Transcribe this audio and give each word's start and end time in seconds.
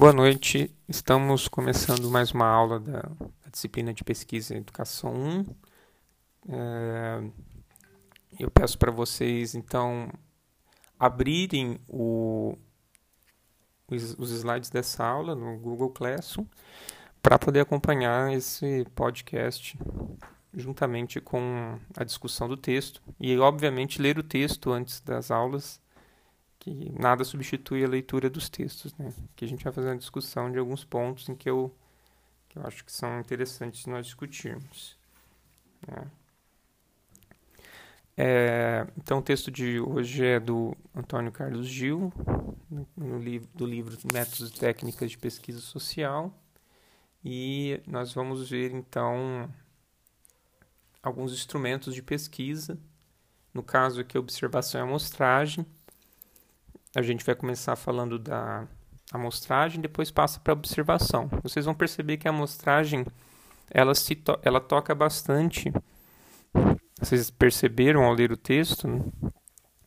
Boa 0.00 0.14
noite, 0.14 0.74
estamos 0.88 1.46
começando 1.46 2.10
mais 2.10 2.32
uma 2.32 2.46
aula 2.46 2.80
da, 2.80 3.02
da 3.02 3.50
disciplina 3.52 3.92
de 3.92 4.02
Pesquisa 4.02 4.54
em 4.54 4.56
Educação 4.56 5.12
1. 5.12 5.46
É, 6.48 7.22
eu 8.38 8.50
peço 8.50 8.78
para 8.78 8.90
vocês, 8.90 9.54
então, 9.54 10.10
abrirem 10.98 11.78
o, 11.86 12.56
os, 13.88 14.18
os 14.18 14.30
slides 14.30 14.70
dessa 14.70 15.04
aula 15.04 15.34
no 15.34 15.58
Google 15.58 15.90
Classroom 15.90 16.46
para 17.20 17.38
poder 17.38 17.60
acompanhar 17.60 18.32
esse 18.32 18.86
podcast 18.94 19.78
juntamente 20.54 21.20
com 21.20 21.78
a 21.94 22.04
discussão 22.04 22.48
do 22.48 22.56
texto 22.56 23.02
e, 23.20 23.36
obviamente, 23.36 24.00
ler 24.00 24.18
o 24.18 24.22
texto 24.22 24.72
antes 24.72 25.02
das 25.02 25.30
aulas, 25.30 25.78
que 26.60 26.92
nada 26.96 27.24
substitui 27.24 27.82
a 27.82 27.88
leitura 27.88 28.28
dos 28.30 28.48
textos, 28.48 28.94
né? 28.96 29.12
Que 29.34 29.46
a 29.46 29.48
gente 29.48 29.64
vai 29.64 29.72
fazer 29.72 29.88
uma 29.88 29.96
discussão 29.96 30.52
de 30.52 30.58
alguns 30.58 30.84
pontos 30.84 31.28
em 31.28 31.34
que 31.34 31.48
eu, 31.48 31.74
que 32.50 32.58
eu 32.58 32.66
acho 32.66 32.84
que 32.84 32.92
são 32.92 33.18
interessantes 33.18 33.86
nós 33.86 34.04
discutirmos. 34.06 34.96
Né? 35.88 36.06
É, 38.16 38.86
então, 38.98 39.20
o 39.20 39.22
texto 39.22 39.50
de 39.50 39.80
hoje 39.80 40.22
é 40.22 40.38
do 40.38 40.76
Antônio 40.94 41.32
Carlos 41.32 41.66
Gil, 41.66 42.12
no, 42.70 42.86
no 42.94 43.18
livro, 43.18 43.48
do 43.54 43.64
livro 43.64 43.96
Métodos 44.12 44.50
e 44.50 44.52
Técnicas 44.52 45.10
de 45.10 45.16
Pesquisa 45.16 45.60
Social, 45.60 46.30
e 47.24 47.82
nós 47.86 48.12
vamos 48.12 48.50
ver 48.50 48.72
então 48.72 49.48
alguns 51.02 51.32
instrumentos 51.32 51.94
de 51.94 52.02
pesquisa. 52.02 52.78
No 53.54 53.62
caso 53.62 54.02
aqui, 54.02 54.18
observação 54.18 54.80
e 54.80 54.84
amostragem. 54.84 55.64
A 56.94 57.02
gente 57.02 57.24
vai 57.24 57.34
começar 57.34 57.76
falando 57.76 58.18
da 58.18 58.66
amostragem, 59.12 59.80
depois 59.80 60.10
passa 60.10 60.40
para 60.40 60.52
observação. 60.52 61.28
Vocês 61.42 61.64
vão 61.64 61.74
perceber 61.74 62.16
que 62.16 62.26
a 62.26 62.30
amostragem 62.30 63.06
ela, 63.70 63.94
se 63.94 64.16
to 64.16 64.38
ela 64.42 64.60
toca 64.60 64.94
bastante. 64.94 65.72
Vocês 66.98 67.30
perceberam 67.30 68.04
ao 68.04 68.12
ler 68.12 68.32
o 68.32 68.36
texto 68.36 68.88
né? 68.88 69.04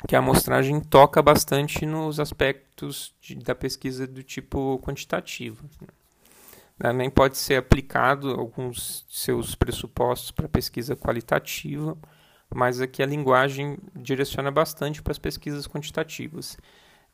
que 0.08 0.16
a 0.16 0.19
amostragem 0.19 0.80
toca 0.80 1.22
bastante 1.22 1.86
nos 1.86 2.19
aspectos 2.19 3.14
de, 3.22 3.36
da 3.36 3.53
pesquisa 3.53 4.08
do 4.08 4.23
tipo 4.23 4.80
quantitativo. 4.80 5.64
Né? 5.81 5.88
Também 6.77 7.09
pode 7.09 7.38
ser 7.38 7.55
aplicado 7.55 8.31
alguns 8.31 9.05
seus 9.09 9.55
pressupostos 9.55 10.31
para 10.31 10.49
pesquisa 10.49 10.95
qualitativa, 10.95 11.97
mas 12.53 12.81
aqui 12.81 13.03
a 13.03 13.05
linguagem 13.05 13.77
direciona 13.95 14.52
bastante 14.52 15.02
para 15.02 15.11
as 15.11 15.20
pesquisas 15.20 15.67
quantitativas. 15.67 16.58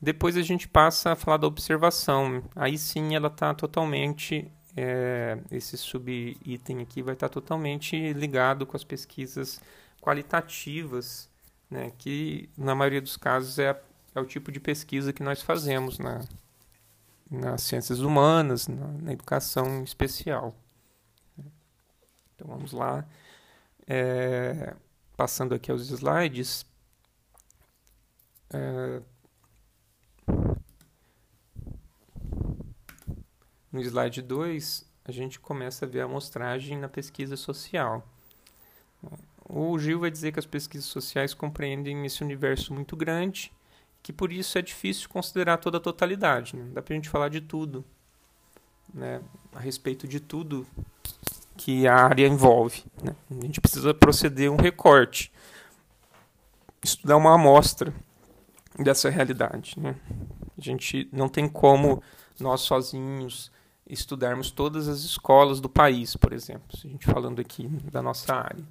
Depois 0.01 0.37
a 0.37 0.41
gente 0.41 0.67
passa 0.67 1.11
a 1.11 1.15
falar 1.15 1.37
da 1.37 1.47
observação. 1.47 2.43
Aí 2.55 2.77
sim 2.77 3.15
ela 3.15 3.27
está 3.27 3.53
totalmente, 3.53 4.49
é, 4.75 5.37
esse 5.51 5.77
subitem 5.77 6.81
aqui 6.81 7.01
vai 7.01 7.13
estar 7.13 7.27
tá 7.27 7.33
totalmente 7.33 8.13
ligado 8.13 8.65
com 8.65 8.77
as 8.77 8.83
pesquisas 8.83 9.59
qualitativas, 10.01 11.29
né, 11.69 11.91
que 11.97 12.49
na 12.57 12.73
maioria 12.73 13.01
dos 13.01 13.17
casos 13.17 13.59
é, 13.59 13.79
é 14.15 14.19
o 14.19 14.25
tipo 14.25 14.51
de 14.51 14.59
pesquisa 14.59 15.11
que 15.11 15.21
nós 15.21 15.41
fazemos 15.41 15.99
na, 15.99 16.21
nas 17.29 17.63
ciências 17.63 17.99
humanas, 17.99 18.67
na, 18.67 18.87
na 18.87 19.13
educação 19.13 19.83
especial. 19.83 20.55
Então 22.35 22.47
vamos 22.47 22.71
lá. 22.71 23.05
É, 23.85 24.73
passando 25.17 25.53
aqui 25.53 25.69
aos 25.69 25.89
slides. 25.89 26.65
É, 28.51 29.01
no 33.71 33.81
slide 33.81 34.21
2, 34.21 34.85
a 35.05 35.11
gente 35.11 35.39
começa 35.39 35.85
a 35.85 35.87
ver 35.87 36.01
a 36.01 36.05
amostragem 36.05 36.77
na 36.77 36.87
pesquisa 36.87 37.35
social. 37.35 38.07
O 39.47 39.77
Gil 39.79 39.99
vai 39.99 40.11
dizer 40.11 40.31
que 40.31 40.39
as 40.39 40.45
pesquisas 40.45 40.87
sociais 40.87 41.33
compreendem 41.33 42.05
esse 42.05 42.23
universo 42.23 42.73
muito 42.73 42.95
grande 42.95 43.51
que 44.01 44.13
por 44.13 44.31
isso 44.31 44.57
é 44.57 44.61
difícil 44.61 45.09
considerar 45.09 45.57
toda 45.57 45.77
a 45.77 45.81
totalidade. 45.81 46.55
Né? 46.55 46.69
Dá 46.73 46.81
para 46.81 46.93
a 46.93 46.95
gente 46.95 47.09
falar 47.09 47.29
de 47.29 47.41
tudo, 47.41 47.83
né? 48.93 49.21
a 49.53 49.59
respeito 49.59 50.07
de 50.07 50.19
tudo 50.19 50.65
que 51.57 51.87
a 51.87 51.95
área 51.95 52.27
envolve. 52.27 52.83
Né? 53.03 53.15
A 53.29 53.45
gente 53.45 53.59
precisa 53.59 53.93
proceder 53.93 54.49
um 54.49 54.55
recorte, 54.55 55.31
estudar 56.83 57.17
uma 57.17 57.35
amostra 57.35 57.93
dessa 58.77 59.09
realidade. 59.09 59.75
Né? 59.77 59.95
A 60.57 60.61
gente 60.61 61.09
não 61.11 61.27
tem 61.27 61.47
como 61.47 62.01
nós 62.39 62.61
sozinhos 62.61 63.51
estudarmos 63.89 64.51
todas 64.51 64.87
as 64.87 64.99
escolas 64.99 65.59
do 65.59 65.67
país, 65.67 66.15
por 66.15 66.31
exemplo, 66.31 66.77
se 66.77 66.87
a 66.87 66.89
gente 66.89 67.05
falando 67.05 67.41
aqui 67.41 67.67
da 67.91 68.01
nossa 68.01 68.33
área. 68.33 68.63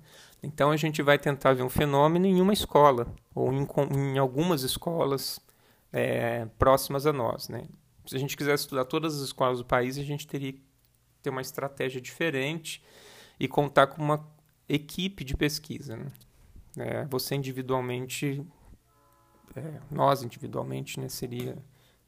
Então 0.42 0.70
a 0.70 0.76
gente 0.76 1.02
vai 1.02 1.18
tentar 1.18 1.54
ver 1.54 1.64
um 1.64 1.68
fenômeno 1.68 2.24
em 2.24 2.40
uma 2.40 2.52
escola 2.52 3.12
ou 3.34 3.52
em, 3.52 3.66
em 3.96 4.18
algumas 4.18 4.62
escolas 4.62 5.40
é, 5.92 6.46
próximas 6.58 7.06
a 7.06 7.12
nós. 7.12 7.48
Né? 7.48 7.64
Se 8.06 8.14
a 8.14 8.18
gente 8.18 8.36
quisesse 8.36 8.62
estudar 8.62 8.84
todas 8.84 9.16
as 9.16 9.22
escolas 9.22 9.58
do 9.58 9.64
país, 9.64 9.98
a 9.98 10.04
gente 10.04 10.26
teria 10.26 10.52
que 10.52 10.62
ter 11.22 11.30
uma 11.30 11.40
estratégia 11.40 12.00
diferente 12.00 12.82
e 13.40 13.48
contar 13.48 13.88
com 13.88 14.00
uma 14.00 14.24
equipe 14.68 15.24
de 15.24 15.36
pesquisa. 15.36 15.96
Né? 15.96 16.12
É, 16.76 17.04
você 17.06 17.34
individualmente, 17.34 18.46
é, 19.56 19.80
nós 19.90 20.22
individualmente, 20.22 21.00
né, 21.00 21.08
seria 21.08 21.58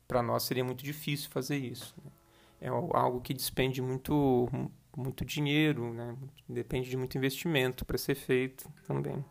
para 0.06 0.24
nós 0.24 0.42
seria 0.42 0.64
muito 0.64 0.82
difícil 0.82 1.30
fazer 1.30 1.56
isso. 1.56 1.94
Né? 2.04 2.10
É 2.60 2.68
algo 2.68 3.20
que 3.20 3.32
despende 3.32 3.80
muito 3.80 4.48
muito 4.96 5.24
dinheiro, 5.24 5.94
né? 5.94 6.16
depende 6.48 6.90
de 6.90 6.96
muito 6.96 7.16
investimento 7.16 7.84
para 7.84 7.96
ser 7.96 8.14
feito 8.14 8.68
também. 8.86 9.24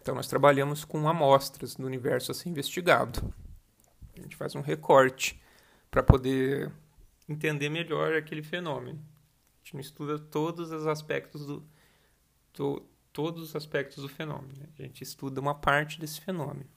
Então, 0.00 0.14
nós 0.14 0.28
trabalhamos 0.28 0.84
com 0.84 1.08
amostras 1.08 1.74
do 1.74 1.86
universo 1.86 2.30
a 2.30 2.34
ser 2.34 2.48
investigado. 2.48 3.34
A 4.16 4.22
gente 4.22 4.36
faz 4.36 4.54
um 4.54 4.60
recorte 4.60 5.40
para 5.90 6.02
poder 6.02 6.72
entender 7.28 7.68
melhor 7.68 8.14
aquele 8.14 8.42
fenômeno. 8.42 8.98
A 8.98 9.58
gente 9.58 9.74
não 9.74 9.80
estuda 9.80 10.18
todos 10.18 10.70
os 10.70 10.86
aspectos 10.86 11.44
do, 11.46 11.66
do 12.54 12.86
todos 13.12 13.42
os 13.42 13.56
aspectos 13.56 14.02
do 14.02 14.08
fenômeno. 14.08 14.54
Né? 14.56 14.68
A 14.78 14.82
gente 14.82 15.02
estuda 15.02 15.40
uma 15.40 15.54
parte 15.54 16.00
desse 16.00 16.20
fenômeno. 16.20 16.68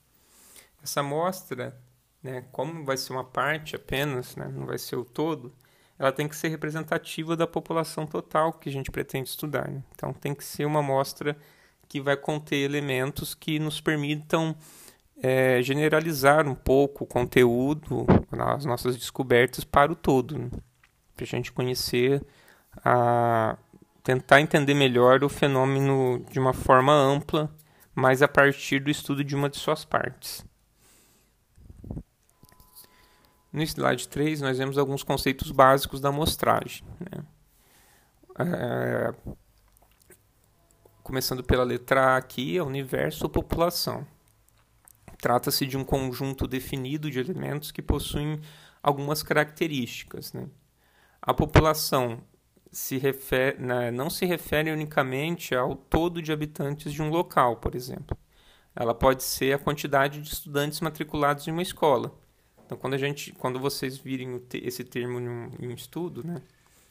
Essa 0.81 0.99
amostra 0.99 1.79
né, 2.23 2.45
como 2.51 2.85
vai 2.85 2.95
ser 2.97 3.13
uma 3.13 3.23
parte 3.23 3.75
apenas, 3.75 4.35
né, 4.35 4.47
não 4.47 4.65
vai 4.65 4.77
ser 4.77 4.95
o 4.95 5.03
todo, 5.03 5.53
ela 5.99 6.11
tem 6.11 6.27
que 6.27 6.35
ser 6.35 6.47
representativa 6.47 7.35
da 7.35 7.45
população 7.45 8.07
total 8.07 8.53
que 8.53 8.69
a 8.69 8.71
gente 8.71 8.89
pretende 8.89 9.29
estudar. 9.29 9.67
Né? 9.69 9.83
Então 9.93 10.13
tem 10.13 10.33
que 10.33 10.43
ser 10.43 10.65
uma 10.65 10.79
amostra 10.79 11.37
que 11.87 12.01
vai 12.01 12.17
conter 12.17 12.57
elementos 12.57 13.35
que 13.35 13.59
nos 13.59 13.79
permitam 13.79 14.55
é, 15.21 15.61
generalizar 15.61 16.47
um 16.47 16.55
pouco 16.55 17.03
o 17.03 17.07
conteúdo, 17.07 18.05
as 18.31 18.65
nossas 18.65 18.97
descobertas 18.97 19.63
para 19.63 19.91
o 19.91 19.95
todo, 19.95 20.37
né? 20.37 20.49
para 21.15 21.23
a 21.23 21.27
gente 21.27 21.51
conhecer, 21.51 22.25
a, 22.83 23.57
tentar 24.03 24.41
entender 24.41 24.73
melhor 24.73 25.23
o 25.23 25.29
fenômeno 25.29 26.25
de 26.29 26.39
uma 26.39 26.53
forma 26.53 26.91
ampla, 26.91 27.53
mas 27.93 28.21
a 28.21 28.27
partir 28.27 28.79
do 28.79 28.89
estudo 28.89 29.23
de 29.23 29.35
uma 29.35 29.49
de 29.49 29.57
suas 29.57 29.85
partes. 29.85 30.43
No 33.53 33.61
slide 33.61 34.07
3, 34.07 34.41
nós 34.41 34.57
vemos 34.57 34.79
alguns 34.79 35.03
conceitos 35.03 35.51
básicos 35.51 36.01
da 36.01 36.09
amostragem. 36.09 36.83
Né? 36.99 37.23
É, 38.39 39.13
começando 41.03 41.43
pela 41.43 41.63
letra 41.63 42.15
A 42.15 42.17
aqui, 42.17 42.57
é 42.57 42.63
universo 42.63 43.25
ou 43.25 43.29
população. 43.29 44.07
Trata-se 45.19 45.67
de 45.67 45.77
um 45.77 45.83
conjunto 45.83 46.47
definido 46.47 47.11
de 47.11 47.19
elementos 47.19 47.71
que 47.71 47.83
possuem 47.83 48.41
algumas 48.81 49.21
características. 49.21 50.33
Né? 50.33 50.47
A 51.21 51.31
população 51.31 52.23
se 52.71 52.97
refere, 52.97 53.61
né, 53.61 53.91
não 53.91 54.09
se 54.09 54.25
refere 54.25 54.71
unicamente 54.71 55.53
ao 55.53 55.75
todo 55.75 56.23
de 56.23 56.31
habitantes 56.31 56.91
de 56.91 57.03
um 57.03 57.09
local, 57.09 57.57
por 57.57 57.75
exemplo. 57.75 58.17
Ela 58.75 58.95
pode 58.95 59.21
ser 59.21 59.53
a 59.53 59.59
quantidade 59.59 60.19
de 60.19 60.27
estudantes 60.27 60.81
matriculados 60.81 61.47
em 61.47 61.51
uma 61.51 61.61
escola 61.61 62.22
então, 62.73 62.77
quando 62.77 62.93
a 62.95 62.97
gente, 62.97 63.31
quando 63.33 63.59
vocês 63.59 63.97
virem 63.97 64.41
esse 64.53 64.83
termo 64.83 65.19
em 65.19 65.67
um 65.67 65.73
estudo, 65.73 66.25
né, 66.25 66.41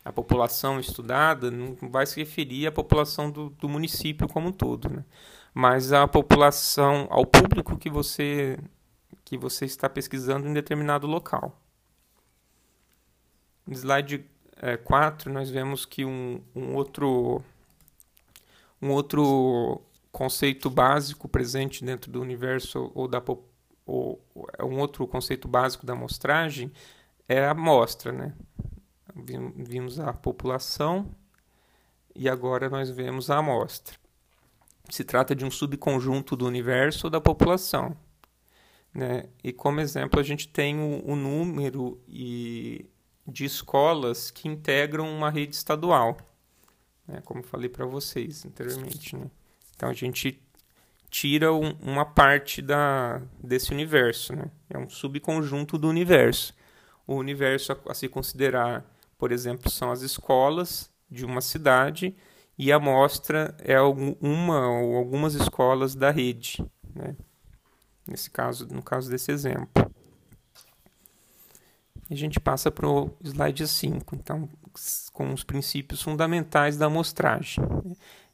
a 0.05 0.13
população 0.13 0.79
estudada 0.79 1.51
não 1.51 1.77
vai 1.91 2.07
se 2.07 2.21
referir 2.21 2.67
à 2.67 2.73
população 2.73 3.31
do, 3.31 3.51
do 3.51 3.69
município 3.69 4.29
como 4.29 4.49
um 4.49 4.53
todo, 4.53 4.89
né, 4.89 5.05
mas 5.53 5.93
à 5.93 6.07
população, 6.07 7.07
ao 7.11 7.27
público 7.27 7.77
que 7.77 7.91
você 7.91 8.59
que 9.25 9.39
você 9.39 9.65
está 9.65 9.89
pesquisando 9.89 10.47
em 10.47 10.53
determinado 10.53 11.07
local. 11.07 11.59
No 13.67 13.73
slide 13.73 14.25
é, 14.57 14.77
4, 14.77 15.33
nós 15.33 15.49
vemos 15.49 15.87
que 15.87 16.05
um, 16.05 16.43
um 16.55 16.75
outro 16.75 17.43
um 18.81 18.91
outro 18.91 19.81
conceito 20.11 20.69
básico 20.69 21.29
presente 21.29 21.85
dentro 21.85 22.11
do 22.11 22.21
universo 22.21 22.91
ou 22.95 23.09
da 23.09 23.21
o, 23.87 24.19
um 24.61 24.79
outro 24.79 25.07
conceito 25.07 25.49
básico 25.49 25.85
da 25.85 25.93
amostragem 25.93 26.73
é 27.29 27.45
a 27.45 27.51
amostra, 27.51 28.13
né? 28.13 28.35
Vimos 29.15 30.01
a 30.01 30.13
população 30.13 31.15
e 32.15 32.29
agora 32.29 32.71
nós 32.71 32.91
vemos 32.91 33.31
a 33.31 33.39
amostra. 33.39 33.97
Se 34.89 35.05
trata 35.05 35.35
de 35.35 35.45
um 35.45 35.51
subconjunto 35.51 36.37
do 36.37 36.47
universo 36.47 37.07
ou 37.07 37.11
da 37.11 37.21
população. 37.21 37.97
Né? 38.93 39.25
E 39.43 39.53
como 39.53 39.81
exemplo, 39.81 40.21
a 40.21 40.23
gente 40.23 40.49
tem 40.49 40.79
o, 40.79 41.03
o 41.11 41.17
número 41.17 42.01
e 42.07 42.87
de 43.27 43.45
escolas 43.45 44.31
que 44.31 44.49
integram 44.49 45.09
uma 45.09 45.31
rede 45.31 45.55
estadual, 45.55 46.17
né? 47.07 47.23
como 47.25 47.43
falei 47.43 47.69
para 47.69 47.87
vocês 47.87 48.45
anteriormente. 48.45 49.17
Né? 49.17 49.31
Então 49.75 49.89
a 49.89 49.95
gente 49.95 50.42
tira 51.13 51.53
um, 51.53 51.77
uma 51.81 52.05
parte 52.05 52.61
da, 52.61 53.23
desse 53.41 53.71
universo, 53.71 54.35
né? 54.35 54.51
é 54.69 54.77
um 54.77 54.89
subconjunto 54.89 55.79
do 55.79 55.89
universo. 55.89 56.53
O 57.07 57.15
universo 57.15 57.73
a, 57.73 57.93
a 57.93 57.95
se 57.95 58.09
considerar, 58.09 58.85
por 59.17 59.31
exemplo, 59.31 59.71
são 59.71 59.93
as 59.93 60.03
escolas 60.03 60.91
de 61.09 61.25
uma 61.25 61.41
cidade 61.41 62.17
e 62.59 62.73
a 62.73 62.77
amostra 62.77 63.55
é 63.61 63.81
uma 63.81 64.69
ou 64.81 64.97
algumas 64.97 65.35
escolas 65.35 65.95
da 65.95 66.11
rede. 66.11 66.65
Né? 66.95 67.15
nesse 68.07 68.31
caso, 68.31 68.67
no 68.69 68.83
caso 68.83 69.11
desse 69.11 69.31
exemplo. 69.31 69.91
A 72.11 72.15
gente 72.15 72.39
passa 72.39 72.71
para 72.71 72.87
o 72.87 73.11
slide 73.23 73.67
5, 73.67 74.15
então, 74.17 74.49
com 75.13 75.33
os 75.33 75.45
princípios 75.45 76.03
fundamentais 76.03 76.77
da 76.77 76.87
amostragem. 76.87 77.65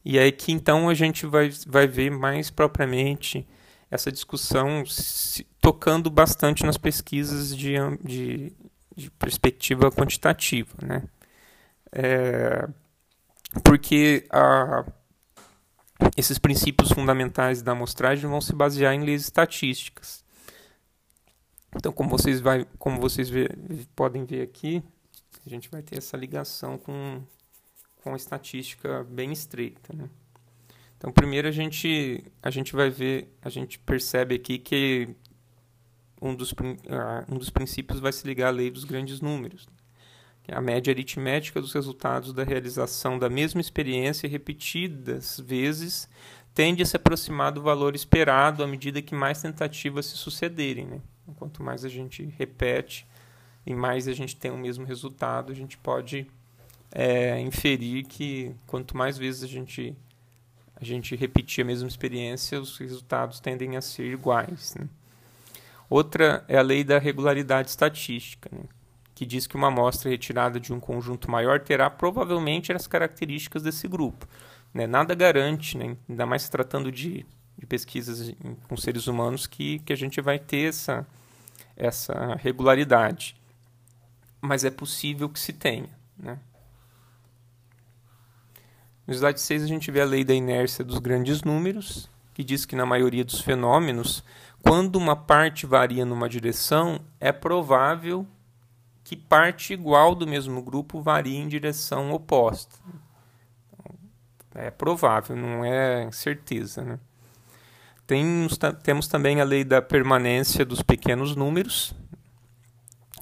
E 0.08 0.18
aí 0.18 0.32
que 0.32 0.50
então 0.52 0.88
a 0.88 0.94
gente 0.94 1.26
vai, 1.26 1.50
vai 1.66 1.86
ver 1.86 2.10
mais 2.10 2.48
propriamente 2.48 3.46
essa 3.90 4.10
discussão 4.10 4.86
se, 4.86 5.44
tocando 5.60 6.08
bastante 6.08 6.64
nas 6.64 6.78
pesquisas 6.78 7.54
de, 7.54 7.74
de, 8.02 8.50
de 8.96 9.10
perspectiva 9.10 9.92
quantitativa. 9.92 10.72
Né? 10.82 11.02
É, 11.92 12.66
porque 13.62 14.26
a, 14.30 14.82
esses 16.16 16.38
princípios 16.38 16.90
fundamentais 16.90 17.60
da 17.60 17.72
amostragem 17.72 18.30
vão 18.30 18.40
se 18.40 18.54
basear 18.54 18.94
em 18.94 19.04
leis 19.04 19.20
estatísticas. 19.20 20.24
Então, 21.76 21.92
como 21.92 22.08
vocês, 22.08 22.40
vai, 22.40 22.66
como 22.78 22.98
vocês 22.98 23.28
vê, 23.28 23.46
podem 23.94 24.24
ver 24.24 24.40
aqui, 24.40 24.82
a 25.44 25.50
gente 25.50 25.68
vai 25.68 25.82
ter 25.82 25.98
essa 25.98 26.16
ligação 26.16 26.78
com, 26.78 27.22
com 28.08 28.16
estatística 28.16 29.04
bem 29.04 29.32
estreita. 29.32 29.94
Né? 29.94 30.08
Então, 30.96 31.12
primeiro 31.12 31.46
a 31.46 31.52
gente, 31.52 32.24
a 32.42 32.50
gente 32.50 32.74
vai 32.74 32.88
ver, 32.88 33.36
a 33.42 33.48
gente 33.48 33.78
percebe 33.78 34.34
aqui 34.34 34.58
que 34.58 35.08
um 36.20 36.34
dos, 36.34 36.54
um 37.28 37.38
dos 37.38 37.50
princípios 37.50 38.00
vai 38.00 38.12
se 38.12 38.26
ligar 38.26 38.48
à 38.48 38.50
lei 38.50 38.70
dos 38.70 38.84
grandes 38.84 39.20
números 39.20 39.68
a 40.50 40.60
média 40.60 40.90
aritmética 40.90 41.60
dos 41.60 41.72
resultados 41.72 42.32
da 42.32 42.42
realização 42.42 43.18
da 43.18 43.28
mesma 43.28 43.60
experiência 43.60 44.28
repetidas 44.28 45.38
vezes 45.38 46.08
tende 46.54 46.82
a 46.82 46.86
se 46.86 46.96
aproximar 46.96 47.52
do 47.52 47.62
valor 47.62 47.94
esperado 47.94 48.64
à 48.64 48.66
medida 48.66 49.02
que 49.02 49.14
mais 49.14 49.42
tentativas 49.42 50.06
se 50.06 50.16
sucederem. 50.16 50.86
Né? 50.86 51.00
Quanto 51.36 51.62
mais 51.62 51.84
a 51.84 51.88
gente 51.88 52.24
repete 52.38 53.06
e 53.66 53.74
mais 53.74 54.08
a 54.08 54.12
gente 54.12 54.34
tem 54.34 54.50
o 54.50 54.56
mesmo 54.56 54.86
resultado, 54.86 55.52
a 55.52 55.54
gente 55.54 55.76
pode 55.76 56.26
é, 56.92 57.40
inferir 57.40 58.04
que 58.04 58.54
quanto 58.66 58.96
mais 58.96 59.18
vezes 59.18 59.42
a 59.44 59.46
gente, 59.46 59.96
a 60.76 60.84
gente 60.84 61.14
repetir 61.16 61.62
a 61.62 61.66
mesma 61.66 61.88
experiência, 61.88 62.60
os 62.60 62.76
resultados 62.78 63.40
tendem 63.40 63.76
a 63.76 63.80
ser 63.80 64.12
iguais. 64.12 64.74
Né? 64.74 64.88
Outra 65.88 66.44
é 66.48 66.58
a 66.58 66.62
lei 66.62 66.84
da 66.84 66.98
regularidade 66.98 67.70
estatística. 67.70 68.48
Né? 68.52 68.64
que 69.18 69.26
diz 69.26 69.48
que 69.48 69.56
uma 69.56 69.66
amostra 69.66 70.08
retirada 70.08 70.60
de 70.60 70.72
um 70.72 70.78
conjunto 70.78 71.28
maior 71.28 71.58
terá 71.58 71.90
provavelmente 71.90 72.72
as 72.72 72.86
características 72.86 73.64
desse 73.64 73.88
grupo. 73.88 74.28
Né? 74.72 74.86
Nada 74.86 75.12
garante, 75.12 75.76
né? 75.76 75.96
ainda 76.08 76.24
mais 76.24 76.42
se 76.42 76.50
tratando 76.52 76.92
de, 76.92 77.26
de 77.58 77.66
pesquisas 77.66 78.32
com 78.68 78.76
seres 78.76 79.08
humanos, 79.08 79.44
que, 79.44 79.80
que 79.80 79.92
a 79.92 79.96
gente 79.96 80.20
vai 80.20 80.38
ter 80.38 80.68
essa, 80.68 81.04
essa 81.76 82.36
regularidade. 82.36 83.34
Mas 84.40 84.64
é 84.64 84.70
possível 84.70 85.28
que 85.28 85.40
se 85.40 85.52
tenha. 85.52 85.90
Né? 86.16 86.38
No 89.08 89.14
slide 89.14 89.40
6 89.40 89.62
a 89.62 89.66
gente 89.66 89.90
vê 89.90 90.02
a 90.02 90.04
lei 90.04 90.22
da 90.22 90.34
inércia 90.34 90.84
dos 90.84 90.98
grandes 90.98 91.40
números, 91.42 92.10
que 92.34 92.44
diz 92.44 92.66
que 92.66 92.76
na 92.76 92.84
maioria 92.84 93.24
dos 93.24 93.40
fenômenos, 93.40 94.22
quando 94.62 94.96
uma 94.96 95.16
parte 95.16 95.64
varia 95.64 96.04
numa 96.04 96.28
direção, 96.28 97.00
é 97.18 97.32
provável 97.32 98.26
que 99.02 99.16
parte 99.16 99.72
igual 99.72 100.14
do 100.14 100.26
mesmo 100.26 100.60
grupo 100.60 101.00
varia 101.00 101.38
em 101.38 101.48
direção 101.48 102.12
oposta. 102.12 102.76
É 104.54 104.70
provável, 104.70 105.34
não 105.34 105.64
é 105.64 106.10
certeza. 106.12 106.84
Né? 106.84 106.98
Tem, 108.06 108.46
temos 108.82 109.08
também 109.08 109.40
a 109.40 109.44
lei 109.44 109.64
da 109.64 109.80
permanência 109.80 110.66
dos 110.66 110.82
pequenos 110.82 111.34
números, 111.34 111.94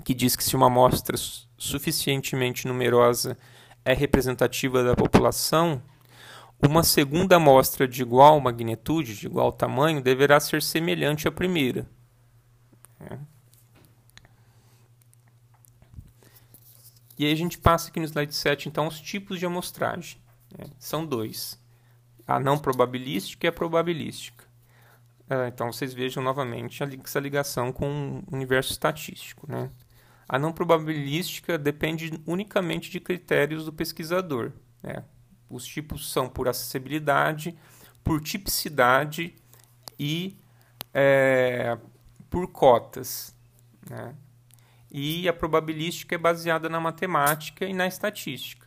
que 0.04 0.12
diz 0.12 0.34
que 0.34 0.42
se 0.42 0.56
uma 0.56 0.66
amostra 0.66 1.16
suficientemente 1.56 2.66
numerosa 2.66 3.38
é 3.86 3.94
representativa 3.94 4.82
da 4.82 4.96
população, 4.96 5.80
uma 6.60 6.82
segunda 6.82 7.36
amostra 7.36 7.86
de 7.86 8.02
igual 8.02 8.40
magnitude, 8.40 9.14
de 9.14 9.26
igual 9.26 9.52
tamanho, 9.52 10.02
deverá 10.02 10.40
ser 10.40 10.60
semelhante 10.60 11.28
à 11.28 11.30
primeira. 11.30 11.88
É. 13.00 13.16
E 17.16 17.24
aí 17.24 17.32
a 17.32 17.36
gente 17.36 17.58
passa 17.58 17.88
aqui 17.88 18.00
no 18.00 18.06
slide 18.06 18.34
7, 18.34 18.68
então, 18.68 18.88
os 18.88 19.00
tipos 19.00 19.38
de 19.38 19.46
amostragem. 19.46 20.20
Né? 20.58 20.66
São 20.80 21.06
dois. 21.06 21.56
A 22.26 22.40
não 22.40 22.58
probabilística 22.58 23.46
e 23.46 23.48
a 23.48 23.52
probabilística. 23.52 24.44
Uh, 25.30 25.46
então, 25.46 25.72
vocês 25.72 25.94
vejam 25.94 26.22
novamente 26.22 26.82
essa 26.82 27.20
ligação 27.20 27.72
com 27.72 28.22
o 28.26 28.34
universo 28.34 28.72
estatístico. 28.72 29.48
Né? 29.48 29.70
A 30.28 30.38
não 30.38 30.52
probabilística 30.52 31.56
depende 31.56 32.20
unicamente 32.26 32.90
de 32.90 33.00
critérios 33.00 33.64
do 33.64 33.72
pesquisador. 33.72 34.52
Né? 34.82 35.04
Os 35.48 35.66
tipos 35.66 36.10
são 36.10 36.28
por 36.28 36.48
acessibilidade, 36.48 37.56
por 38.02 38.20
tipicidade 38.20 39.34
e 39.98 40.36
é, 40.92 41.78
por 42.28 42.48
cotas. 42.48 43.34
Né? 43.88 44.14
e 44.98 45.28
a 45.28 45.32
probabilística 45.32 46.14
é 46.14 46.18
baseada 46.18 46.70
na 46.70 46.80
matemática 46.80 47.66
e 47.66 47.74
na 47.74 47.86
estatística. 47.86 48.66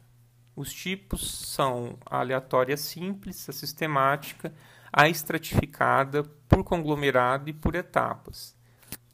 Os 0.56 0.72
tipos 0.72 1.48
são 1.48 1.98
a 2.06 2.20
aleatória 2.20 2.78
simples, 2.78 3.50
a 3.50 3.52
sistemática, 3.52 4.54
a 4.94 5.10
estratificada, 5.10 6.24
por 6.48 6.64
conglomerado 6.64 7.50
e 7.50 7.54
por 7.54 7.74
etapas. 7.74 8.56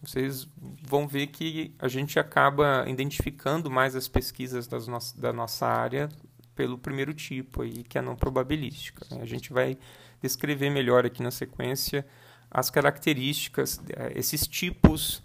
Vocês 0.06 0.48
vão 0.84 1.08
ver 1.08 1.28
que 1.28 1.74
a 1.80 1.88
gente 1.88 2.20
acaba 2.20 2.86
identificando 2.88 3.70
mais 3.70 3.96
as 3.96 4.08
pesquisas 4.08 4.68
das 4.68 4.88
no 4.88 5.00
da 5.18 5.34
nossa 5.34 5.66
área 5.66 6.10
pelo 6.56 6.78
primeiro 6.78 7.14
tipo, 7.14 7.64
aí, 7.64 7.84
que 7.84 7.98
é 7.98 8.02
a 8.02 8.04
não 8.04 8.16
probabilística. 8.16 9.06
A 9.20 9.26
gente 9.26 9.52
vai 9.52 9.78
descrever 10.22 10.70
melhor 10.70 11.06
aqui 11.06 11.22
na 11.22 11.32
sequência 11.32 12.06
as 12.50 12.70
características, 12.70 13.82
eh, 13.90 14.14
esses 14.16 14.48
tipos 14.48 15.22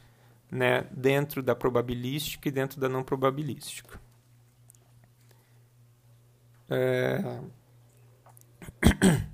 né, 0.50 0.84
dentro 0.90 1.42
da 1.42 1.54
probabilística 1.54 2.48
e 2.48 2.50
dentro 2.50 2.80
da 2.80 2.88
não 2.88 3.04
probabilística. 3.04 4.00
É... 6.68 7.40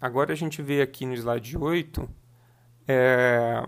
Agora 0.00 0.32
a 0.32 0.36
gente 0.36 0.60
vê 0.60 0.82
aqui 0.82 1.06
no 1.06 1.14
slide 1.14 1.56
8, 1.56 2.08
é... 2.86 3.66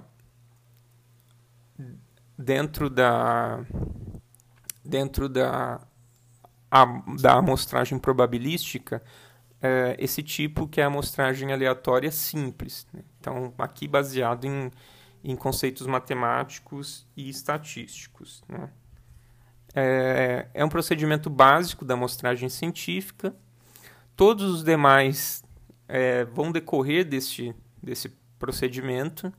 dentro 2.42 2.90
da 2.90 3.64
dentro 4.84 5.28
da, 5.28 5.80
a, 6.70 6.84
da 7.20 7.34
amostragem 7.34 7.98
probabilística, 7.98 9.02
é, 9.60 9.96
esse 9.98 10.22
tipo 10.22 10.66
que 10.66 10.80
é 10.80 10.84
a 10.84 10.88
amostragem 10.88 11.52
aleatória 11.52 12.10
simples. 12.10 12.86
Né? 12.92 13.02
Então, 13.20 13.54
aqui 13.58 13.86
baseado 13.86 14.44
em 14.44 14.70
em 15.24 15.36
conceitos 15.36 15.86
matemáticos 15.86 17.06
e 17.16 17.28
estatísticos. 17.28 18.42
Né? 18.48 18.68
É, 19.74 20.48
é 20.52 20.64
um 20.64 20.68
procedimento 20.68 21.30
básico 21.30 21.84
da 21.84 21.94
amostragem 21.94 22.48
científica. 22.48 23.34
Todos 24.16 24.50
os 24.50 24.64
demais 24.64 25.44
é, 25.86 26.24
vão 26.24 26.50
decorrer 26.50 27.04
deste, 27.04 27.54
desse 27.82 28.08
procedimento 28.38 29.32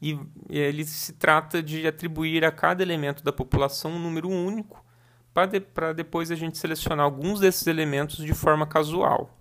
e 0.00 0.18
ele 0.48 0.84
se 0.84 1.12
trata 1.14 1.62
de 1.62 1.86
atribuir 1.86 2.44
a 2.44 2.52
cada 2.52 2.82
elemento 2.82 3.24
da 3.24 3.32
população 3.32 3.92
um 3.92 3.98
número 3.98 4.28
único 4.28 4.84
para 5.32 5.46
de, 5.46 5.60
depois 5.94 6.30
a 6.30 6.34
gente 6.34 6.56
selecionar 6.56 7.04
alguns 7.04 7.40
desses 7.40 7.66
elementos 7.66 8.24
de 8.24 8.32
forma 8.32 8.66
casual. 8.66 9.38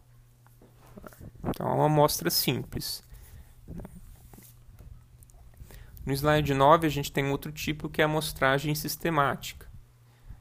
Então 1.43 1.69
é 1.69 1.73
uma 1.73 1.85
amostra 1.85 2.29
simples. 2.29 3.03
No 6.05 6.13
slide 6.13 6.53
9, 6.53 6.85
a 6.85 6.89
gente 6.89 7.11
tem 7.11 7.29
outro 7.29 7.51
tipo 7.51 7.89
que 7.89 8.01
é 8.01 8.03
a 8.03 8.07
amostragem 8.07 8.75
sistemática. 8.75 9.65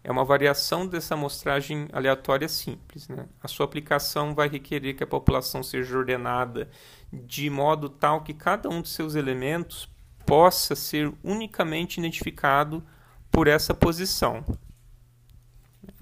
É 0.02 0.12
uma 0.12 0.24
variação 0.24 0.86
dessa 0.86 1.14
amostragem 1.14 1.88
aleatória 1.92 2.48
simples. 2.48 3.08
Né? 3.08 3.26
A 3.42 3.48
sua 3.48 3.64
aplicação 3.64 4.34
vai 4.34 4.48
requerer 4.48 4.94
que 4.94 5.02
a 5.02 5.06
população 5.06 5.62
seja 5.62 5.96
ordenada 5.96 6.68
de 7.10 7.48
modo 7.48 7.88
tal 7.88 8.22
que 8.22 8.34
cada 8.34 8.68
um 8.68 8.82
de 8.82 8.88
seus 8.88 9.14
elementos 9.14 9.88
possa 10.26 10.74
ser 10.74 11.12
unicamente 11.22 11.98
identificado 11.98 12.82
por 13.30 13.48
essa 13.48 13.74
posição. 13.74 14.44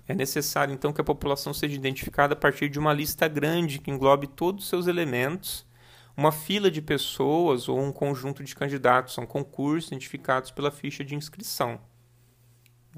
É 0.06 0.14
necessário, 0.14 0.74
então, 0.74 0.92
que 0.92 1.00
a 1.00 1.04
população 1.04 1.54
seja 1.54 1.74
identificada 1.74 2.34
a 2.34 2.36
partir 2.36 2.68
de 2.68 2.78
uma 2.78 2.92
lista 2.92 3.28
grande 3.28 3.78
que 3.78 3.90
englobe 3.90 4.26
todos 4.26 4.64
os 4.64 4.68
seus 4.68 4.86
elementos, 4.86 5.64
uma 6.16 6.30
fila 6.32 6.70
de 6.70 6.82
pessoas 6.82 7.68
ou 7.68 7.80
um 7.80 7.92
conjunto 7.92 8.44
de 8.44 8.54
candidatos 8.54 9.18
a 9.18 9.22
um 9.22 9.26
concurso 9.26 9.88
identificados 9.88 10.50
pela 10.50 10.70
ficha 10.70 11.04
de 11.04 11.14
inscrição. 11.14 11.80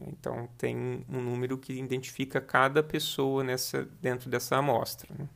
Então, 0.08 0.48
tem 0.58 1.04
um 1.08 1.20
número 1.20 1.56
que 1.56 1.72
identifica 1.72 2.40
cada 2.40 2.82
pessoa 2.82 3.44
nessa, 3.44 3.88
dentro 4.00 4.28
dessa 4.28 4.56
amostra. 4.56 5.08
Né? 5.16 5.28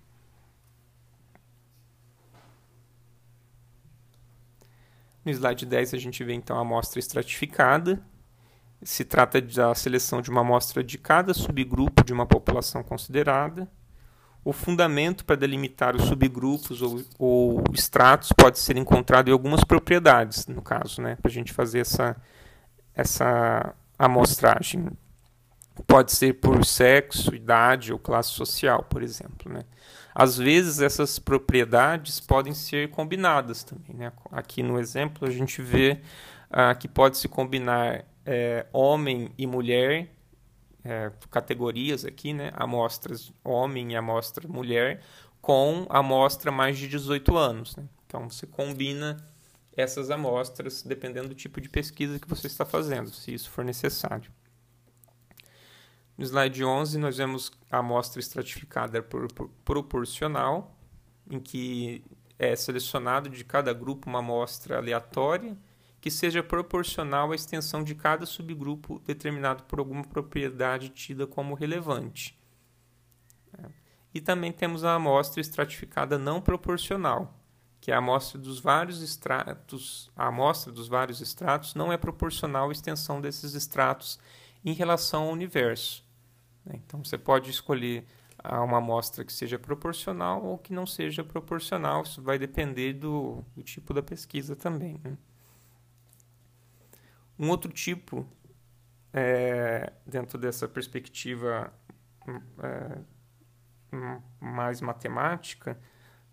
No 5.29 5.33
slide 5.33 5.67
10, 5.67 5.93
a 5.93 5.99
gente 5.99 6.25
vê 6.25 6.33
então 6.33 6.57
a 6.57 6.63
amostra 6.63 6.99
estratificada, 6.99 8.03
se 8.83 9.05
trata 9.05 9.43
da 9.43 9.75
seleção 9.75 10.23
de 10.23 10.31
uma 10.31 10.41
amostra 10.41 10.83
de 10.83 10.97
cada 10.97 11.35
subgrupo 11.35 12.03
de 12.03 12.15
uma 12.15 12.25
população 12.25 12.83
considerada. 12.83 13.69
O 14.43 14.55
fundamento 14.55 15.27
para 15.27 15.37
delimitar 15.37 15.95
os 15.95 16.05
subgrupos 16.05 16.81
ou, 16.81 17.03
ou 17.19 17.65
estratos 17.75 18.33
pode 18.33 18.59
ser 18.59 18.79
encontrado 18.79 19.29
em 19.29 19.33
algumas 19.33 19.63
propriedades, 19.65 20.47
no 20.47 20.63
caso, 20.63 21.03
né, 21.03 21.17
para 21.21 21.31
a 21.31 21.35
gente 21.35 21.53
fazer 21.53 21.81
essa, 21.81 22.17
essa 22.95 23.75
amostragem. 23.99 24.89
Pode 25.87 26.13
ser 26.13 26.41
por 26.41 26.65
sexo, 26.65 27.35
idade 27.35 27.93
ou 27.93 27.99
classe 27.99 28.31
social, 28.31 28.83
por 28.85 29.03
exemplo. 29.03 29.53
Né? 29.53 29.61
Às 30.19 30.37
vezes, 30.37 30.81
essas 30.81 31.17
propriedades 31.21 32.19
podem 32.19 32.53
ser 32.53 32.91
combinadas 32.91 33.63
também. 33.63 33.95
Né? 33.95 34.13
Aqui 34.33 34.65
no 34.65 34.77
exemplo, 34.77 35.29
a 35.29 35.31
gente 35.31 35.63
vê 35.63 36.01
ah, 36.51 36.75
que 36.75 36.89
pode 36.89 37.17
se 37.19 37.29
combinar 37.29 38.05
é, 38.27 38.67
homem 38.73 39.31
e 39.39 39.47
mulher, 39.47 40.13
é, 40.85 41.13
categorias 41.31 42.05
aqui, 42.05 42.33
né? 42.33 42.51
Amostras 42.57 43.33
homem 43.45 43.93
e 43.93 43.97
amostra 43.97 44.49
mulher, 44.49 45.03
com 45.41 45.87
amostra 45.89 46.51
mais 46.51 46.77
de 46.77 46.89
18 46.89 47.37
anos. 47.37 47.77
Né? 47.77 47.85
Então 48.05 48.29
você 48.29 48.45
combina 48.45 49.17
essas 49.77 50.11
amostras 50.11 50.83
dependendo 50.83 51.29
do 51.29 51.35
tipo 51.37 51.61
de 51.61 51.69
pesquisa 51.69 52.19
que 52.19 52.29
você 52.29 52.49
está 52.49 52.65
fazendo, 52.65 53.11
se 53.11 53.33
isso 53.33 53.49
for 53.51 53.65
necessário. 53.65 54.33
No 56.19 56.25
slide 56.25 56.65
11, 56.65 56.99
nós 56.99 57.17
vemos 57.17 57.53
a 57.71 57.79
amostra 57.79 58.19
estratificada 58.19 59.01
por, 59.01 59.33
por 59.33 59.49
proporcional, 59.65 60.77
em 61.31 61.39
que 61.39 62.05
é 62.37 62.57
selecionado 62.57 63.31
de 63.31 63.45
cada 63.45 63.73
grupo 63.73 64.11
uma 64.11 64.19
amostra 64.19 64.79
aleatória 64.79 65.57
que 66.01 66.11
seja 66.11 66.43
proporcional 66.43 67.31
à 67.31 67.37
extensão 67.37 67.85
de 67.85 67.95
cada 67.95 68.27
subgrupo 68.27 68.99
determinado 69.07 69.63
por 69.63 69.79
alguma 69.79 70.03
propriedade 70.03 70.89
tida 70.89 71.25
como 71.25 71.55
relevante. 71.55 72.37
E 74.13 74.21
também 74.21 74.51
temos 74.51 74.83
a 74.83 74.95
amostra 74.95 75.41
estratificada 75.41 76.19
não 76.19 76.41
proporcional, 76.41 77.33
que 77.81 77.93
é 77.93 77.95
a 77.95 77.99
amostra 77.99 78.41
dos 78.41 78.59
vários 78.59 79.03
estratos, 79.03 80.11
a 80.17 80.27
amostra 80.27 80.73
dos 80.73 80.89
vários 80.89 81.21
estratos 81.21 81.77
não 81.77 81.93
é 81.93 81.97
proporcional 81.97 82.71
à 82.71 82.73
extensão 82.73 83.21
desses 83.21 83.55
estratos 83.55 84.19
em 84.65 84.73
relação 84.73 85.25
ao 85.25 85.31
universo. 85.31 86.08
Então 86.75 87.03
você 87.05 87.19
pode 87.19 87.51
escolher 87.51 88.07
uma 88.45 88.79
amostra 88.79 89.25
que 89.25 89.33
seja 89.33 89.59
proporcional 89.59 90.45
ou 90.45 90.59
que 90.59 90.73
não 90.73 90.87
seja 90.87 91.25
proporcional, 91.25 92.03
isso 92.03 92.23
vai 92.23 92.39
depender 92.39 92.95
do, 92.95 93.45
do 93.55 93.63
tipo 93.63 93.93
da 93.93 94.03
pesquisa 94.03 94.55
também. 94.55 95.01
Né? 95.03 95.17
Um 97.39 97.51
outro 97.51 97.73
tipo, 97.73 98.27
é, 99.13 99.93
dentro 100.07 100.39
dessa 100.39 100.69
perspectiva 100.69 101.73
é, 102.63 102.99
mais 104.41 104.81
matemática, 104.81 105.79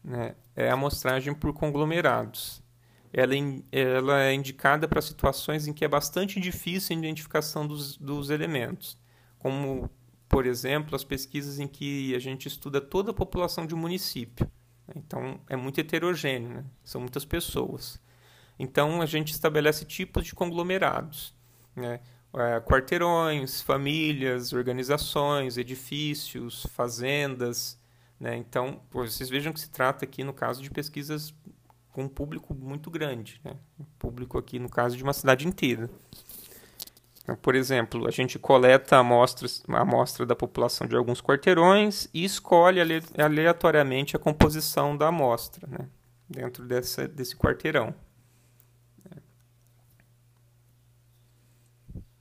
né, 0.04 0.36
é 0.56 0.70
a 0.70 0.74
amostragem 0.74 1.34
por 1.34 1.54
conglomerados. 1.54 2.64
Ela, 3.12 3.34
ela 3.72 4.24
é 4.24 4.34
indicada 4.34 4.88
para 4.88 5.02
situações 5.02 5.68
em 5.68 5.74
que 5.74 5.86
é 5.86 5.88
bastante 5.88 6.40
difícil 6.40 6.96
a 6.96 7.00
identificação 7.00 7.66
dos, 7.66 7.98
dos 7.98 8.30
elementos, 8.30 8.98
como, 9.40 9.90
por 10.28 10.46
exemplo, 10.46 10.96
as 10.96 11.04
pesquisas 11.04 11.60
em 11.60 11.68
que 11.68 12.16
a 12.16 12.20
gente 12.20 12.48
estuda 12.48 12.82
toda 12.82 13.12
a 13.12 13.14
população 13.14 13.66
de 13.66 13.76
um 13.76 13.78
município. 13.78 14.50
Então, 14.96 15.40
é 15.50 15.56
muito 15.56 15.80
heterogêneo, 15.80 16.50
né? 16.50 16.66
são 16.84 17.02
muitas 17.02 17.26
pessoas. 17.26 18.00
Então 18.58 19.02
a 19.02 19.06
gente 19.06 19.32
estabelece 19.32 19.86
tipos 19.86 20.26
de 20.26 20.34
conglomerados, 20.34 21.34
né? 21.76 22.00
É, 22.38 22.60
quarteirões, 22.60 23.62
famílias, 23.62 24.52
organizações, 24.52 25.58
edifícios, 25.58 26.66
fazendas. 26.74 27.80
Né? 28.20 28.36
Então, 28.36 28.82
vocês 28.92 29.30
vejam 29.30 29.54
que 29.54 29.60
se 29.60 29.70
trata 29.70 30.04
aqui, 30.04 30.22
no 30.22 30.34
caso, 30.34 30.62
de 30.62 30.70
pesquisas 30.70 31.34
com 31.94 32.04
um 32.04 32.10
público 32.10 32.54
muito 32.54 32.92
grande. 32.92 33.40
Né? 33.42 33.56
Um 33.80 33.86
público 33.98 34.38
aqui, 34.38 34.60
no 34.60 34.68
caso, 34.68 34.98
de 34.98 35.04
uma 35.04 35.14
cidade 35.14 35.48
inteira. 35.48 35.90
Então, 37.26 37.36
por 37.36 37.56
exemplo, 37.56 38.08
a 38.08 38.12
gente 38.12 38.38
coleta 38.38 38.98
amostras, 38.98 39.64
a 39.68 39.82
amostra 39.82 40.28
da 40.28 40.36
população 40.36 40.86
de 40.86 40.96
alguns 40.96 41.20
quarteirões 41.20 42.08
e 42.14 42.24
escolhe 42.24 42.80
aleatoriamente 43.18 44.16
a 44.16 44.20
composição 44.20 44.96
da 44.96 45.08
amostra 45.08 45.68
né? 45.68 45.90
dentro 46.30 46.64
dessa, 46.68 47.08
desse 47.08 47.36
quarteirão. 47.36 47.96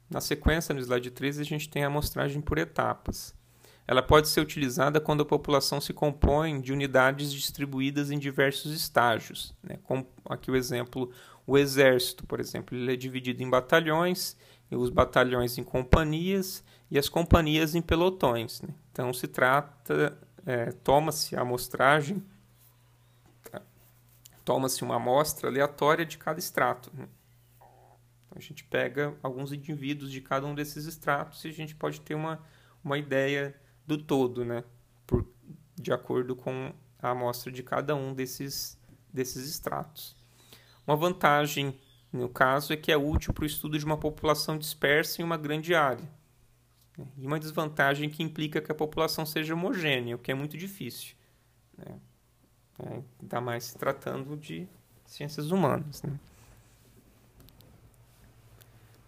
Na 0.08 0.22
sequência, 0.22 0.74
no 0.74 0.80
slide 0.80 1.10
13, 1.10 1.42
a 1.42 1.44
gente 1.44 1.68
tem 1.68 1.84
a 1.84 1.88
amostragem 1.88 2.40
por 2.40 2.56
etapas. 2.56 3.34
Ela 3.86 4.02
pode 4.02 4.28
ser 4.28 4.40
utilizada 4.40 5.00
quando 5.00 5.22
a 5.22 5.26
população 5.26 5.82
se 5.82 5.92
compõe 5.92 6.62
de 6.62 6.72
unidades 6.72 7.30
distribuídas 7.30 8.10
em 8.10 8.18
diversos 8.18 8.72
estágios. 8.72 9.54
Né? 9.62 9.78
Como 9.84 10.06
aqui 10.30 10.50
o 10.50 10.56
exemplo, 10.56 11.10
o 11.46 11.58
exército, 11.58 12.26
por 12.26 12.40
exemplo, 12.40 12.74
ele 12.74 12.92
é 12.92 12.96
dividido 12.96 13.42
em 13.42 13.50
batalhões, 13.50 14.36
os 14.70 14.90
batalhões 14.90 15.58
em 15.58 15.62
companhias 15.62 16.64
e 16.90 16.98
as 16.98 17.08
companhias 17.08 17.74
em 17.74 17.82
pelotões. 17.82 18.62
Né? 18.62 18.68
Então 18.92 19.12
se 19.12 19.28
trata, 19.28 20.18
é, 20.44 20.72
toma-se 20.72 21.36
a 21.36 21.40
amostragem, 21.42 22.22
toma-se 24.44 24.82
uma 24.82 24.96
amostra 24.96 25.48
aleatória 25.48 26.04
de 26.04 26.18
cada 26.18 26.38
extrato. 26.38 26.90
Né? 26.94 27.08
A 28.34 28.40
gente 28.40 28.64
pega 28.64 29.16
alguns 29.22 29.52
indivíduos 29.52 30.10
de 30.10 30.20
cada 30.20 30.46
um 30.46 30.54
desses 30.54 30.86
estratos 30.86 31.44
e 31.44 31.48
a 31.48 31.52
gente 31.52 31.74
pode 31.74 32.00
ter 32.00 32.14
uma, 32.14 32.42
uma 32.82 32.98
ideia 32.98 33.54
do 33.86 33.96
todo, 33.96 34.44
né? 34.44 34.64
Por, 35.06 35.24
de 35.76 35.92
acordo 35.92 36.34
com 36.34 36.72
a 37.00 37.10
amostra 37.10 37.52
de 37.52 37.62
cada 37.62 37.94
um 37.94 38.12
desses, 38.12 38.76
desses 39.12 39.48
estratos. 39.48 40.16
Uma 40.86 40.96
vantagem, 40.96 41.78
no 42.14 42.28
caso, 42.28 42.72
é 42.72 42.76
que 42.76 42.92
é 42.92 42.96
útil 42.96 43.34
para 43.34 43.42
o 43.42 43.46
estudo 43.46 43.76
de 43.76 43.84
uma 43.84 43.96
população 43.96 44.56
dispersa 44.56 45.20
em 45.20 45.24
uma 45.24 45.36
grande 45.36 45.74
área. 45.74 46.08
E 47.18 47.26
uma 47.26 47.40
desvantagem 47.40 48.08
que 48.08 48.22
implica 48.22 48.60
que 48.60 48.70
a 48.70 48.74
população 48.74 49.26
seja 49.26 49.52
homogênea, 49.52 50.14
o 50.14 50.18
que 50.18 50.30
é 50.30 50.34
muito 50.34 50.56
difícil. 50.56 51.16
Né? 51.76 51.98
É, 52.78 53.02
ainda 53.20 53.40
mais 53.40 53.64
se 53.64 53.76
tratando 53.76 54.36
de 54.36 54.68
ciências 55.04 55.50
humanas. 55.50 56.04
Né? 56.04 56.16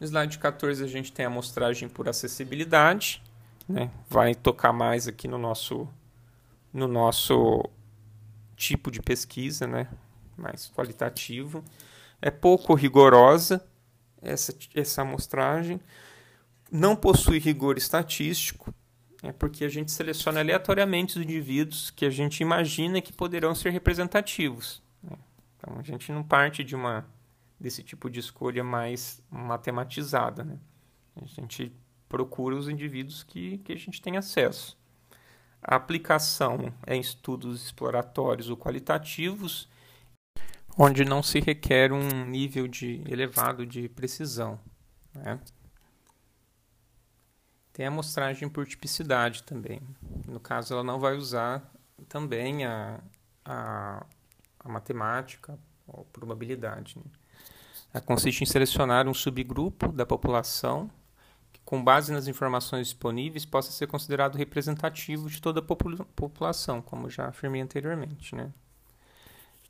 No 0.00 0.06
slide 0.06 0.36
14 0.38 0.82
a 0.82 0.88
gente 0.88 1.12
tem 1.12 1.26
a 1.26 1.28
amostragem 1.28 1.88
por 1.88 2.08
acessibilidade, 2.08 3.22
né? 3.68 3.88
vai 4.10 4.34
tocar 4.34 4.72
mais 4.72 5.06
aqui 5.06 5.28
no 5.28 5.38
nosso, 5.38 5.88
no 6.72 6.88
nosso 6.88 7.70
tipo 8.56 8.90
de 8.90 9.00
pesquisa, 9.00 9.64
né? 9.64 9.88
mais 10.36 10.72
qualitativo. 10.72 11.62
É 12.20 12.30
pouco 12.30 12.75
rigorosa 12.75 13.66
essa, 14.23 14.54
essa 14.75 15.02
amostragem, 15.02 15.80
não 16.70 16.96
possui 16.96 17.38
rigor 17.38 17.78
estatístico, 17.78 18.75
é 19.23 19.32
porque 19.32 19.64
a 19.64 19.68
gente 19.68 19.90
seleciona 19.92 20.40
aleatoriamente 20.40 21.18
os 21.18 21.25
indivíduos 21.25 21.90
que 21.90 22.04
a 22.04 22.11
gente 22.11 22.40
imagina 22.40 23.00
que 23.00 23.12
poderão 23.12 23.54
ser 23.54 23.70
representativos. 23.70 24.82
Né? 25.02 25.16
Então 25.56 25.78
a 25.78 25.82
gente 25.82 26.12
não 26.12 26.23
parte 26.23 26.62
de 26.62 26.75
uma 26.75 27.06
desse 27.58 27.82
tipo 27.82 28.11
de 28.11 28.20
escolha 28.20 28.62
mais 28.62 29.23
matematizada. 29.30 30.44
Né? 30.44 30.58
A 31.20 31.26
gente 31.26 31.73
procura 32.08 32.54
os 32.54 32.68
indivíduos 32.68 33.23
que, 33.23 33.58
que 33.58 33.73
a 33.73 33.76
gente 33.76 34.00
tem 34.02 34.16
acesso. 34.16 34.78
A 35.62 35.76
aplicação 35.76 36.73
é 36.87 36.94
em 36.94 37.00
estudos 37.00 37.64
exploratórios 37.64 38.49
ou 38.50 38.56
qualitativos. 38.56 39.68
Onde 40.76 41.04
não 41.04 41.23
se 41.23 41.40
requer 41.40 41.92
um 41.92 42.26
nível 42.26 42.68
de 42.68 43.02
elevado 43.09 43.64
de 43.64 43.88
precisão. 43.88 44.61
Né? 45.14 45.40
Tem 47.73 47.87
a 47.87 47.88
amostragem 47.88 48.49
por 48.49 48.66
tipicidade 48.66 49.42
também. 49.42 49.80
No 50.26 50.38
caso, 50.38 50.75
ela 50.75 50.85
não 50.85 51.00
vai 51.00 51.16
usar 51.16 51.73
também 52.09 52.64
a, 52.66 53.00
a, 53.45 54.04
a 54.61 54.68
matemática 54.68 55.59
ou 55.87 56.04
probabilidade. 56.06 56.99
Né? 56.99 57.04
Ela 57.95 58.02
consiste 58.02 58.42
em 58.42 58.47
selecionar 58.47 59.09
um 59.09 59.14
subgrupo 59.14 59.88
da 59.88 60.04
população 60.04 60.90
que, 61.52 61.61
com 61.64 61.83
base 61.83 62.12
nas 62.12 62.26
informações 62.26 62.88
disponíveis, 62.88 63.47
possa 63.47 63.73
ser 63.73 63.87
considerado 63.87 64.37
representativo 64.37 65.30
de 65.30 65.40
toda 65.40 65.61
a 65.61 65.62
popula 65.62 66.04
população, 66.16 66.83
como 66.83 67.09
já 67.09 67.28
afirmei 67.28 67.62
anteriormente. 67.62 68.35
Né? 68.35 68.52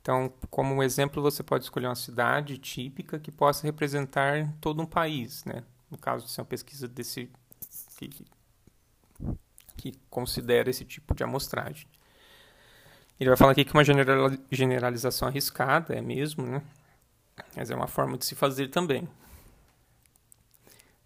Então, 0.07 0.31
como 0.49 0.81
exemplo, 0.81 1.21
você 1.21 1.43
pode 1.43 1.65
escolher 1.65 1.87
uma 1.87 1.95
cidade 1.95 2.57
típica 2.57 3.19
que 3.19 3.29
possa 3.29 3.67
representar 3.67 4.53
todo 4.61 4.81
um 4.81 4.85
país. 4.85 5.43
Né? 5.43 5.65
No 5.91 5.97
caso 5.97 6.23
de 6.23 6.31
ser 6.31 6.39
uma 6.39 6.47
pesquisa 6.47 6.87
desse 6.87 7.29
que, 7.97 8.25
que 9.75 9.91
considera 10.09 10.69
esse 10.69 10.85
tipo 10.85 11.13
de 11.13 11.25
amostragem. 11.25 11.89
Ele 13.19 13.29
vai 13.29 13.35
falar 13.35 13.51
aqui 13.51 13.65
que 13.65 13.73
uma 13.73 13.83
generalização 14.49 15.27
arriscada, 15.27 15.93
é 15.93 15.99
mesmo, 15.99 16.45
né? 16.45 16.63
Mas 17.53 17.69
é 17.69 17.75
uma 17.75 17.87
forma 17.87 18.17
de 18.17 18.25
se 18.25 18.33
fazer 18.33 18.69
também. 18.69 19.09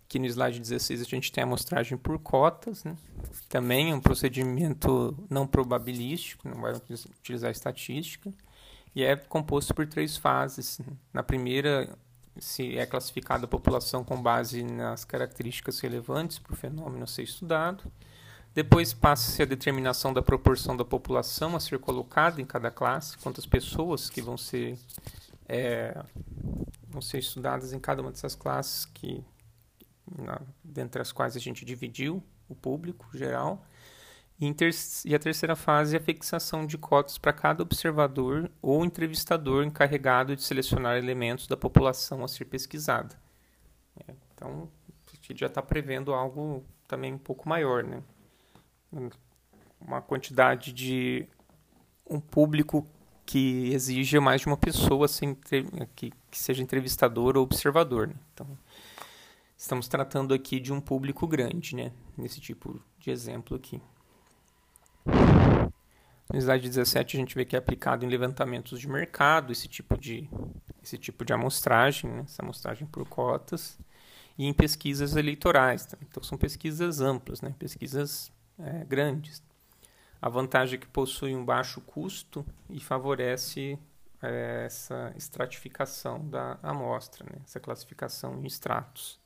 Aqui 0.06 0.20
no 0.20 0.28
slide 0.28 0.60
16 0.60 1.02
a 1.02 1.06
gente 1.06 1.32
tem 1.32 1.44
a 1.44 1.48
amostragem 1.48 1.98
por 1.98 2.20
cotas, 2.20 2.84
né? 2.84 2.96
também 3.50 3.90
é 3.90 3.96
um 3.96 4.00
procedimento 4.00 5.18
não 5.28 5.48
probabilístico, 5.48 6.48
não 6.48 6.62
vai 6.62 6.74
utilizar 7.20 7.50
estatística, 7.50 8.32
e 8.96 9.04
é 9.04 9.16
composto 9.16 9.74
por 9.74 9.88
três 9.88 10.18
fases. 10.18 10.80
Na 11.14 11.24
primeira, 11.24 11.98
se 12.40 12.78
é 12.78 12.86
classificada 12.86 13.46
a 13.46 13.48
população 13.48 14.04
com 14.04 14.22
base 14.22 14.64
nas 14.64 15.04
características 15.06 15.80
relevantes 15.80 16.40
para 16.40 16.54
o 16.54 16.56
fenômeno 16.56 17.08
ser 17.08 17.24
estudado. 17.24 17.84
Depois 18.54 18.94
passa-se 18.94 19.42
a 19.42 19.46
determinação 19.46 20.14
da 20.14 20.22
proporção 20.22 20.76
da 20.76 20.84
população 20.84 21.56
a 21.56 21.60
ser 21.60 21.80
colocada 21.80 22.42
em 22.42 22.46
cada 22.46 22.70
classe, 22.70 23.18
quantas 23.18 23.46
pessoas 23.46 24.10
que 24.10 24.22
vão 24.22 24.38
ser, 24.38 24.78
é, 25.48 26.04
vão 26.90 27.02
ser 27.02 27.20
estudadas 27.20 27.72
em 27.72 27.80
cada 27.80 28.02
uma 28.02 28.12
dessas 28.12 28.36
classes, 28.36 28.86
que, 28.86 29.24
na, 30.18 30.42
dentre 30.62 31.02
as 31.02 31.14
quais 31.14 31.38
a 31.38 31.40
gente 31.40 31.64
dividiu 31.64 32.22
o 32.50 32.56
público 32.56 33.08
geral. 33.14 33.66
E, 34.42 34.56
e 35.06 35.14
a 35.14 35.20
terceira 35.20 35.56
fase 35.56 35.96
é 35.96 36.00
a 36.00 36.04
fixação 36.04 36.66
de 36.66 36.76
cotas 36.76 37.20
para 37.20 37.32
cada 37.32 37.62
observador 37.62 38.50
ou 38.60 38.84
entrevistador 38.84 39.64
encarregado 39.64 40.36
de 40.36 40.42
selecionar 40.42 40.98
elementos 40.98 41.46
da 41.46 41.56
população 41.56 42.24
a 42.24 42.28
ser 42.28 42.46
pesquisada. 42.46 43.16
É, 44.08 44.16
então, 44.34 44.68
a 45.08 45.16
gente 45.16 45.40
já 45.40 45.46
está 45.46 45.62
prevendo 45.62 46.12
algo 46.12 46.66
também 46.88 47.14
um 47.14 47.20
pouco 47.20 47.48
maior, 47.48 47.84
né? 47.84 48.02
uma 49.80 50.02
quantidade 50.02 50.74
de 50.74 51.28
um 52.10 52.20
público 52.20 52.88
que 53.26 53.72
exige 53.72 54.20
mais 54.20 54.42
de 54.42 54.48
uma 54.48 54.58
pessoa 54.58 55.08
que, 55.96 56.12
que 56.32 56.38
seja 56.40 56.64
entrevistador 56.64 57.38
ou 57.38 57.44
observador. 57.44 58.08
Né? 58.08 58.16
Então, 58.34 58.58
estamos 59.56 59.88
tratando 59.88 60.34
aqui 60.34 60.60
de 60.60 60.74
um 60.74 60.82
público 60.82 61.28
grande, 61.28 61.76
né? 61.76 61.92
nesse 62.18 62.42
tipo 62.42 62.82
de 62.98 63.12
exemplo 63.12 63.56
aqui. 63.56 63.80
No 66.32 66.40
slide 66.40 66.70
17 66.70 67.18
a 67.18 67.20
gente 67.20 67.36
vê 67.36 67.44
que 67.44 67.58
é 67.58 67.60
aplicado 67.60 68.06
em 68.06 68.10
levantamentos 68.10 68.80
de 68.80 68.88
mercado 68.88 69.52
esse 69.52 69.68
tipo 69.68 69.98
de, 69.98 70.30
esse 70.82 70.98
tipo 70.98 71.26
de 71.26 71.34
amostragem, 71.34 72.10
né? 72.10 72.22
essa 72.26 72.42
amostragem 72.42 72.88
por 72.88 73.06
cotas, 73.06 73.78
e 74.38 74.46
em 74.46 74.54
pesquisas 74.54 75.18
eleitorais. 75.18 75.86
Então 76.02 76.24
são 76.24 76.38
pesquisas 76.38 77.02
amplas, 77.02 77.42
né? 77.42 77.54
pesquisas 77.60 78.32
é, 78.58 78.86
grandes. 78.86 79.44
A 80.22 80.30
vantagem 80.30 80.76
é 80.76 80.78
que 80.78 80.88
possui 80.88 81.36
um 81.36 81.44
baixo 81.44 81.82
custo 81.82 82.46
e 82.70 82.80
favorece 82.80 83.78
é, 84.22 84.64
essa 84.66 85.14
estratificação 85.18 86.30
da 86.30 86.58
amostra, 86.64 87.26
né? 87.26 87.42
essa 87.44 87.60
classificação 87.60 88.40
em 88.42 88.46
estratos. 88.46 89.20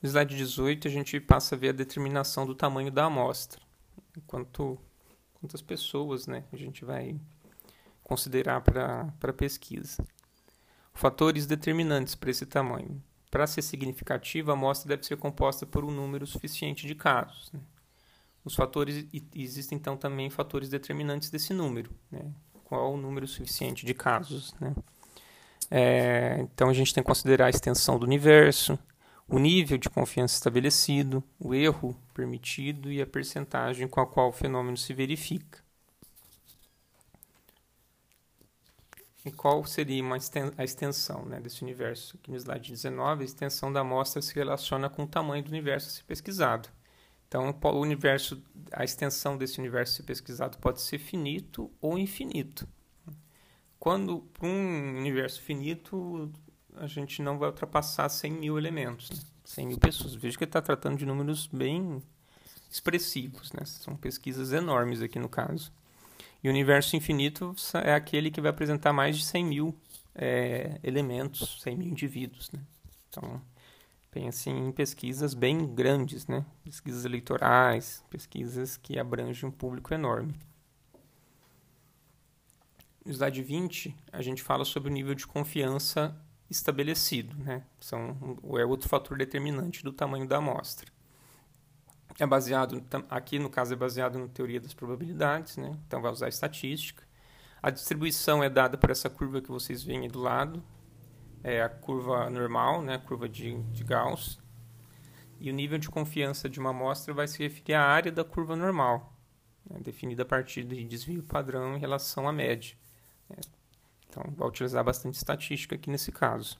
No 0.00 0.08
slide 0.08 0.36
18, 0.36 0.86
a 0.86 0.90
gente 0.90 1.18
passa 1.18 1.56
a 1.56 1.58
ver 1.58 1.70
a 1.70 1.72
determinação 1.72 2.46
do 2.46 2.54
tamanho 2.54 2.92
da 2.92 3.06
amostra. 3.06 3.60
Quanto, 4.26 4.78
quantas 5.34 5.62
pessoas 5.62 6.26
né, 6.26 6.44
a 6.52 6.56
gente 6.56 6.84
vai 6.84 7.18
considerar 8.02 8.60
para 8.60 9.12
a 9.22 9.32
pesquisa. 9.32 10.04
Fatores 10.92 11.46
determinantes 11.46 12.14
para 12.14 12.30
esse 12.30 12.44
tamanho. 12.44 13.00
Para 13.30 13.46
ser 13.46 13.62
significativa, 13.62 14.50
a 14.50 14.54
amostra 14.54 14.88
deve 14.88 15.06
ser 15.06 15.16
composta 15.16 15.64
por 15.64 15.84
um 15.84 15.90
número 15.90 16.26
suficiente 16.26 16.86
de 16.86 16.94
casos. 16.96 17.52
Né? 17.52 17.60
Os 18.44 18.56
fatores 18.56 19.06
existem 19.32 19.78
então 19.78 19.96
também 19.96 20.28
fatores 20.28 20.68
determinantes 20.68 21.30
desse 21.30 21.54
número. 21.54 21.90
Né? 22.10 22.32
Qual 22.64 22.94
o 22.94 22.96
número 22.96 23.28
suficiente 23.28 23.86
de 23.86 23.94
casos? 23.94 24.52
Né? 24.60 24.74
É, 25.70 26.38
então 26.40 26.68
a 26.68 26.72
gente 26.72 26.92
tem 26.92 27.04
que 27.04 27.06
considerar 27.06 27.46
a 27.46 27.50
extensão 27.50 27.96
do 27.96 28.04
universo, 28.04 28.76
o 29.30 29.38
nível 29.38 29.78
de 29.78 29.88
confiança 29.88 30.34
estabelecido, 30.34 31.22
o 31.38 31.54
erro 31.54 31.96
permitido 32.12 32.90
e 32.90 33.00
a 33.00 33.06
percentagem 33.06 33.86
com 33.86 34.00
a 34.00 34.06
qual 34.06 34.28
o 34.28 34.32
fenômeno 34.32 34.76
se 34.76 34.92
verifica. 34.92 35.60
E 39.24 39.30
qual 39.30 39.64
seria 39.64 40.02
a 40.56 40.64
extensão 40.64 41.24
né, 41.26 41.38
desse 41.38 41.62
universo? 41.62 42.16
Aqui 42.16 42.30
no 42.30 42.36
slide 42.36 42.70
19, 42.70 43.22
a 43.22 43.24
extensão 43.24 43.72
da 43.72 43.80
amostra 43.80 44.20
se 44.20 44.34
relaciona 44.34 44.88
com 44.88 45.04
o 45.04 45.06
tamanho 45.06 45.44
do 45.44 45.50
universo 45.50 45.88
a 45.88 45.90
ser 45.92 46.04
pesquisado. 46.04 46.68
Então, 47.28 47.54
o 47.62 47.78
universo, 47.78 48.42
a 48.72 48.82
extensão 48.82 49.36
desse 49.36 49.60
universo 49.60 49.92
a 49.92 49.96
ser 49.98 50.02
pesquisado 50.02 50.58
pode 50.58 50.80
ser 50.80 50.98
finito 50.98 51.70
ou 51.80 51.96
infinito. 51.96 52.66
Quando 53.78 54.26
um 54.42 54.98
universo 54.98 55.40
finito, 55.40 56.32
a 56.80 56.86
gente 56.86 57.20
não 57.20 57.38
vai 57.38 57.50
ultrapassar 57.50 58.08
100 58.08 58.32
mil 58.32 58.58
elementos, 58.58 59.10
né? 59.10 59.18
100 59.44 59.66
mil 59.66 59.78
pessoas. 59.78 60.14
Veja 60.14 60.38
que 60.38 60.44
está 60.44 60.62
tratando 60.62 60.96
de 60.96 61.04
números 61.04 61.46
bem 61.46 62.02
expressivos, 62.70 63.52
né? 63.52 63.64
São 63.66 63.94
pesquisas 63.96 64.52
enormes 64.52 65.02
aqui 65.02 65.18
no 65.18 65.28
caso. 65.28 65.70
E 66.42 66.48
o 66.48 66.50
universo 66.50 66.96
infinito 66.96 67.54
é 67.84 67.92
aquele 67.92 68.30
que 68.30 68.40
vai 68.40 68.50
apresentar 68.50 68.94
mais 68.94 69.18
de 69.18 69.24
100 69.26 69.44
mil 69.44 69.78
é, 70.14 70.80
elementos, 70.82 71.60
100 71.60 71.76
mil 71.76 71.88
indivíduos. 71.88 72.50
Né? 72.50 72.60
Então, 73.08 73.42
pense 74.10 74.48
em 74.48 74.72
pesquisas 74.72 75.34
bem 75.34 75.66
grandes, 75.74 76.26
né? 76.26 76.46
pesquisas 76.64 77.04
eleitorais, 77.04 78.02
pesquisas 78.08 78.78
que 78.78 78.98
abrangem 78.98 79.50
um 79.50 79.52
público 79.52 79.92
enorme. 79.92 80.34
No 83.04 83.12
slide 83.12 83.42
20, 83.42 83.94
a 84.10 84.22
gente 84.22 84.42
fala 84.42 84.64
sobre 84.64 84.88
o 84.88 84.92
nível 84.92 85.14
de 85.14 85.26
confiança 85.26 86.16
estabelecido. 86.50 87.34
Né? 87.36 87.62
São, 87.78 88.38
é 88.58 88.64
outro 88.64 88.88
fator 88.88 89.16
determinante 89.16 89.82
do 89.82 89.92
tamanho 89.92 90.26
da 90.26 90.38
amostra 90.38 90.90
é 92.22 92.26
baseado, 92.26 92.84
aqui 93.08 93.38
no 93.38 93.48
caso 93.48 93.72
é 93.72 93.76
baseado 93.76 94.18
na 94.18 94.28
teoria 94.28 94.60
das 94.60 94.74
probabilidades, 94.74 95.56
né? 95.56 95.76
então 95.86 96.02
vai 96.02 96.12
usar 96.12 96.28
estatística. 96.28 97.02
A 97.62 97.70
distribuição 97.70 98.42
é 98.42 98.48
dada 98.48 98.76
por 98.76 98.90
essa 98.90 99.08
curva 99.08 99.40
que 99.40 99.50
vocês 99.50 99.82
veem 99.82 100.02
aí 100.02 100.08
do 100.08 100.20
lado, 100.20 100.62
é 101.42 101.62
a 101.62 101.68
curva 101.68 102.28
normal, 102.28 102.82
né? 102.82 102.94
a 102.94 102.98
curva 102.98 103.28
de, 103.28 103.62
de 103.62 103.84
Gauss. 103.84 104.38
E 105.38 105.50
o 105.50 105.54
nível 105.54 105.78
de 105.78 105.88
confiança 105.88 106.48
de 106.48 106.60
uma 106.60 106.70
amostra 106.70 107.14
vai 107.14 107.26
se 107.26 107.42
referir 107.42 107.74
à 107.74 107.82
área 107.82 108.12
da 108.12 108.24
curva 108.24 108.54
normal, 108.54 109.16
né? 109.68 109.78
definida 109.80 110.22
a 110.22 110.26
partir 110.26 110.64
de 110.64 110.84
desvio 110.84 111.22
padrão 111.22 111.76
em 111.76 111.80
relação 111.80 112.28
à 112.28 112.32
média. 112.32 112.76
Né? 113.28 113.36
Então, 114.10 114.24
vai 114.36 114.48
utilizar 114.48 114.82
bastante 114.82 115.14
estatística 115.14 115.76
aqui 115.76 115.88
nesse 115.88 116.10
caso. 116.10 116.58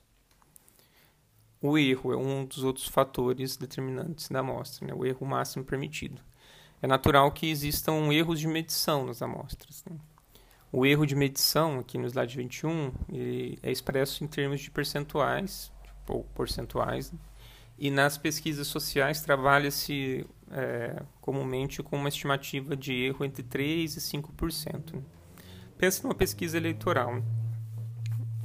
O 1.60 1.76
erro 1.76 2.12
é 2.12 2.16
um 2.16 2.44
dos 2.44 2.62
outros 2.62 2.86
fatores 2.86 3.56
determinantes 3.56 4.28
da 4.28 4.38
amostra, 4.38 4.86
né? 4.86 4.94
o 4.94 5.04
erro 5.04 5.26
máximo 5.26 5.64
permitido. 5.64 6.22
É 6.80 6.86
natural 6.86 7.30
que 7.32 7.50
existam 7.50 8.10
erros 8.12 8.40
de 8.40 8.46
medição 8.46 9.04
nas 9.04 9.20
amostras. 9.20 9.84
Né? 9.84 9.98
O 10.72 10.86
erro 10.86 11.04
de 11.04 11.14
medição, 11.14 11.80
aqui 11.80 11.98
no 11.98 12.06
slide 12.06 12.36
21, 12.36 12.92
é 13.62 13.70
expresso 13.70 14.24
em 14.24 14.26
termos 14.26 14.60
de 14.60 14.70
percentuais, 14.70 15.70
ou 16.08 16.24
percentuais, 16.24 17.12
né? 17.12 17.18
e 17.76 17.90
nas 17.90 18.16
pesquisas 18.16 18.68
sociais 18.68 19.20
trabalha-se 19.20 20.24
é, 20.50 21.02
comumente 21.20 21.82
com 21.82 21.96
uma 21.96 22.08
estimativa 22.08 22.76
de 22.76 22.94
erro 22.94 23.24
entre 23.24 23.42
3% 23.42 23.96
e 23.96 24.00
5%. 24.00 24.94
Né? 24.94 25.02
Pensa 25.80 26.02
numa 26.02 26.14
pesquisa 26.14 26.58
eleitoral. 26.58 27.22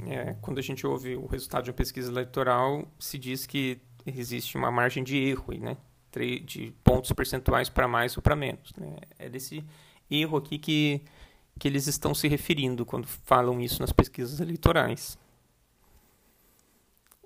É, 0.08 0.38
quando 0.40 0.58
a 0.58 0.62
gente 0.62 0.88
ouve 0.88 1.18
o 1.18 1.26
resultado 1.26 1.66
de 1.66 1.70
uma 1.70 1.76
pesquisa 1.76 2.10
eleitoral, 2.10 2.88
se 2.98 3.20
diz 3.20 3.46
que 3.46 3.82
existe 4.06 4.56
uma 4.56 4.72
margem 4.72 5.04
de 5.04 5.18
erro, 5.18 5.54
né? 5.60 5.76
de 6.46 6.74
pontos 6.82 7.12
percentuais 7.12 7.68
para 7.68 7.90
mais 7.90 8.16
ou 8.16 8.24
para 8.24 8.38
menos. 8.38 8.72
Né? 8.78 8.96
É 9.20 9.28
desse 9.28 9.66
erro 10.10 10.38
aqui 10.38 10.58
que, 10.58 11.02
que 11.60 11.68
eles 11.68 11.88
estão 11.88 12.16
se 12.16 12.30
referindo 12.30 12.86
quando 12.86 13.06
falam 13.06 13.60
isso 13.60 13.82
nas 13.82 13.92
pesquisas 13.92 14.40
eleitorais. 14.40 15.20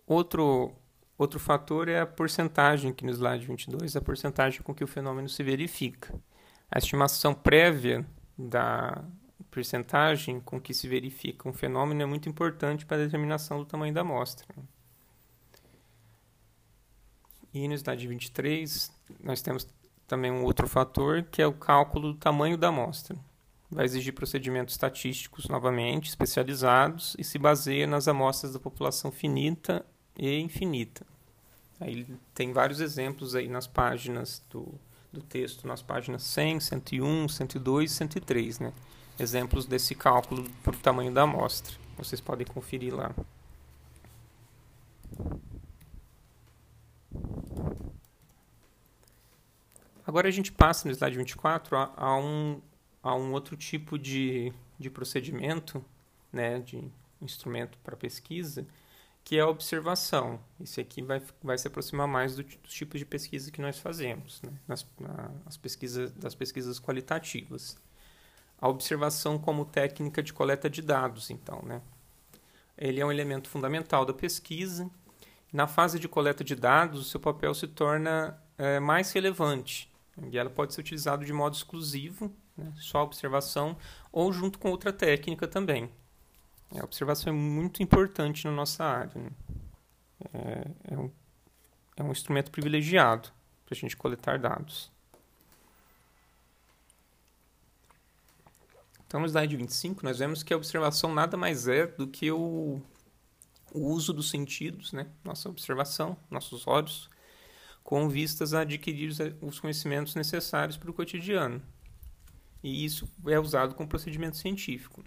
Outro, 0.07 0.73
outro 1.19 1.39
fator 1.39 1.87
é 1.87 1.99
a 1.99 2.07
porcentagem, 2.07 2.91
que 2.91 3.05
no 3.05 3.11
slide 3.11 3.45
22 3.45 3.95
é 3.95 3.99
a 3.99 4.01
porcentagem 4.01 4.63
com 4.63 4.73
que 4.73 4.83
o 4.83 4.87
fenômeno 4.87 5.29
se 5.29 5.43
verifica. 5.43 6.19
A 6.71 6.79
estimação 6.79 7.31
prévia 7.31 8.03
da 8.35 9.03
porcentagem 9.49 10.39
com 10.39 10.59
que 10.59 10.73
se 10.73 10.87
verifica 10.87 11.47
um 11.47 11.53
fenômeno 11.53 12.01
é 12.01 12.05
muito 12.05 12.29
importante 12.29 12.85
para 12.85 12.97
a 12.97 13.05
determinação 13.05 13.59
do 13.59 13.65
tamanho 13.65 13.93
da 13.93 14.01
amostra. 14.01 14.47
E 17.53 17.67
no 17.67 17.73
slide 17.73 18.07
23, 18.07 18.91
nós 19.23 19.41
temos 19.41 19.67
também 20.07 20.31
um 20.31 20.43
outro 20.43 20.67
fator, 20.67 21.23
que 21.23 21.41
é 21.41 21.47
o 21.47 21.53
cálculo 21.53 22.13
do 22.13 22.19
tamanho 22.19 22.57
da 22.57 22.69
amostra. 22.69 23.17
Vai 23.71 23.85
exigir 23.85 24.13
procedimentos 24.13 24.73
estatísticos, 24.73 25.47
novamente, 25.47 26.09
especializados, 26.09 27.15
e 27.19 27.23
se 27.23 27.37
baseia 27.37 27.85
nas 27.85 28.07
amostras 28.07 28.53
da 28.53 28.59
população 28.59 29.11
finita 29.11 29.85
e 30.17 30.39
infinita. 30.39 31.05
Aí 31.79 32.05
tem 32.33 32.51
vários 32.51 32.81
exemplos 32.81 33.35
aí 33.35 33.47
nas 33.47 33.67
páginas 33.67 34.43
do, 34.49 34.73
do 35.13 35.21
texto, 35.21 35.67
nas 35.67 35.81
páginas 35.81 36.23
100, 36.23 36.59
101, 36.59 37.29
102 37.29 37.91
e 37.91 37.95
103, 37.95 38.59
né? 38.59 38.73
Exemplos 39.19 39.65
desse 39.65 39.93
cálculo 39.93 40.49
por 40.63 40.75
tamanho 40.75 41.13
da 41.13 41.23
amostra. 41.23 41.75
Vocês 41.97 42.21
podem 42.21 42.47
conferir 42.47 42.95
lá. 42.95 43.13
Agora 50.07 50.27
a 50.27 50.31
gente 50.31 50.51
passa 50.51 50.87
no 50.87 50.93
slide 50.93 51.17
24 51.17 51.77
a, 51.77 51.93
a 51.95 52.17
um, 52.17 52.61
a 53.03 53.13
um 53.13 53.31
outro 53.33 53.55
tipo 53.55 53.99
de, 53.99 54.51
de 54.79 54.89
procedimento, 54.89 55.83
né, 56.31 56.59
de 56.59 56.83
instrumento 57.21 57.77
para 57.83 57.95
pesquisa, 57.95 58.65
que 59.23 59.37
é 59.37 59.41
a 59.41 59.47
observação. 59.47 60.39
Esse 60.59 60.81
aqui 60.81 61.01
vai, 61.01 61.21
vai 61.43 61.57
se 61.57 61.67
aproximar 61.67 62.07
mais 62.07 62.35
do, 62.35 62.43
dos 62.43 62.73
tipos 62.73 62.99
de 62.99 63.05
pesquisa 63.05 63.51
que 63.51 63.61
nós 63.61 63.77
fazemos, 63.77 64.41
né? 64.41 64.51
Nas, 64.67 64.83
nas 65.45 65.57
pesquisas, 65.57 66.11
das 66.13 66.33
pesquisas 66.33 66.79
qualitativas. 66.79 67.77
A 68.61 68.67
observação 68.67 69.39
como 69.39 69.65
técnica 69.65 70.21
de 70.21 70.33
coleta 70.33 70.69
de 70.69 70.81
dados, 70.81 71.29
então, 71.29 71.61
né? 71.63 71.81
Ele 72.77 72.99
é 73.01 73.05
um 73.05 73.11
elemento 73.11 73.49
fundamental 73.49 74.05
da 74.05 74.13
pesquisa. 74.13 74.89
Na 75.51 75.67
fase 75.67 75.99
de 75.99 76.07
coleta 76.07 76.43
de 76.43 76.55
dados, 76.55 77.09
seu 77.09 77.19
papel 77.19 77.53
se 77.53 77.67
torna 77.67 78.41
é, 78.57 78.79
mais 78.79 79.11
relevante. 79.11 79.91
E 80.31 80.37
ela 80.37 80.49
pode 80.49 80.73
ser 80.73 80.81
utilizada 80.81 81.25
de 81.25 81.33
modo 81.33 81.55
exclusivo, 81.55 82.33
né? 82.57 82.71
só 82.77 83.03
observação, 83.03 83.77
ou 84.11 84.31
junto 84.31 84.59
com 84.59 84.69
outra 84.69 84.93
técnica 84.93 85.47
também. 85.47 85.89
A 86.77 86.83
observação 86.83 87.33
é 87.33 87.35
muito 87.35 87.81
importante 87.81 88.45
na 88.45 88.51
nossa 88.51 88.83
área. 88.83 89.19
Né? 89.19 89.29
É, 90.33 90.93
é, 90.93 90.97
um, 90.97 91.11
é 91.97 92.03
um 92.03 92.11
instrumento 92.11 92.51
privilegiado 92.51 93.29
para 93.65 93.75
a 93.75 93.77
gente 93.77 93.97
coletar 93.97 94.37
dados. 94.37 94.91
Então, 99.09 99.19
no 99.19 99.25
slide 99.25 99.57
25, 99.57 100.05
nós 100.05 100.19
vemos 100.19 100.43
que 100.43 100.53
a 100.53 100.55
observação 100.55 101.11
nada 101.11 101.35
mais 101.35 101.67
é 101.67 101.87
do 101.87 102.05
que 102.05 102.31
o, 102.31 102.79
o 103.73 103.79
uso 103.87 104.13
dos 104.13 104.29
sentidos, 104.29 104.93
né? 104.93 105.07
nossa 105.23 105.49
observação, 105.49 106.15
nossos 106.29 106.67
olhos, 106.67 107.09
com 107.83 108.07
vistas 108.07 108.53
a 108.53 108.61
adquirir 108.61 109.11
os 109.41 109.59
conhecimentos 109.59 110.13
necessários 110.13 110.77
para 110.77 110.91
o 110.91 110.93
cotidiano. 110.93 111.59
E 112.63 112.85
isso 112.85 113.11
é 113.25 113.39
usado 113.39 113.73
com 113.73 113.87
procedimento 113.87 114.37
científico. 114.37 115.03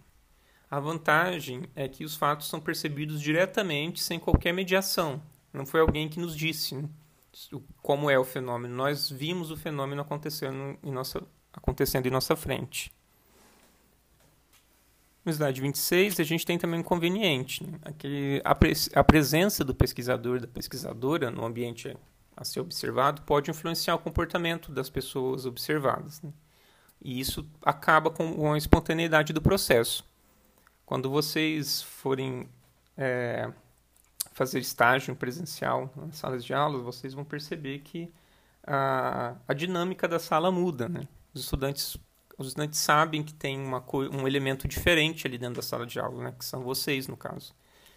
A 0.69 0.81
vantagem 0.81 1.69
é 1.77 1.87
que 1.87 2.05
os 2.05 2.17
fatos 2.17 2.49
são 2.49 2.61
percebidos 2.61 3.21
diretamente, 3.21 4.03
sem 4.03 4.19
qualquer 4.19 4.53
mediação. 4.53 5.23
Não 5.53 5.65
foi 5.65 5.79
alguém 5.79 6.09
que 6.09 6.19
nos 6.19 6.35
disse 6.35 6.75
né, 6.75 6.89
como 7.81 8.11
é 8.11 8.19
o 8.19 8.25
fenômeno. 8.25 8.75
Nós 8.75 9.09
vimos 9.09 9.53
o 9.53 9.57
fenômeno 9.57 10.03
acontecendo 10.03 10.77
em 10.83 10.91
nossa, 10.91 11.23
acontecendo 11.53 12.07
em 12.07 12.11
nossa 12.11 12.35
frente. 12.35 12.91
No 15.25 15.31
slide 15.31 15.61
26, 15.61 16.19
a 16.19 16.25
gente 16.25 16.45
tem 16.45 16.59
também 16.59 16.79
um 16.79 16.81
inconveniente. 16.81 17.65
Né? 17.65 17.79
Aqui, 17.85 18.43
a, 18.45 18.57
a 19.01 19.05
presença 19.05 19.65
do 19.65 19.75
pesquisador, 19.75 20.41
da 20.41 20.49
pesquisadora 20.49 21.31
no 21.31 21.45
ambiente 21.45 21.97
a 22.37 22.45
ser 22.45 22.61
observado 22.61 23.23
pode 23.23 23.51
influenciar 23.51 23.95
o 23.95 23.99
comportamento 23.99 24.73
das 24.73 24.91
pessoas 24.91 25.47
observadas. 25.47 26.21
Né? 26.23 26.33
E 27.01 27.21
isso 27.21 27.47
acaba 27.65 28.11
com 28.11 28.53
a 28.53 28.59
espontaneidade 28.59 29.33
do 29.33 29.41
processo. 29.41 30.05
Quando 30.85 31.09
vocês 31.09 31.83
forem 31.83 32.49
é, 32.97 33.51
fazer 34.33 34.59
estágio 34.59 35.15
presencial 35.15 35.93
nas 35.95 36.17
salas 36.17 36.45
de 36.45 36.53
aula, 36.53 36.79
vocês 36.79 37.15
vão 37.15 37.25
perceber 37.25 37.79
que 37.81 38.13
a, 38.67 39.37
a 39.47 39.55
dinâmica 39.55 40.09
da 40.09 40.19
sala 40.19 40.51
muda. 40.51 40.89
Né? 40.89 41.07
Os 41.33 41.43
estudantes 41.43 41.97
os 42.39 42.49
estudantes 42.49 42.79
sabem 42.79 43.23
que 43.23 43.35
tem 43.35 43.59
uma, 43.59 43.85
um 44.13 44.27
elemento 44.27 44.67
diferente 44.67 45.27
ali 45.27 45.39
dentro 45.39 45.57
da 45.57 45.63
sala 45.63 45.87
de 45.87 45.99
aula, 45.99 46.25
né? 46.25 46.35
que 46.37 46.45
são 46.45 46.63
vocês, 46.63 47.07
no 47.07 47.17
caso. 47.17 47.55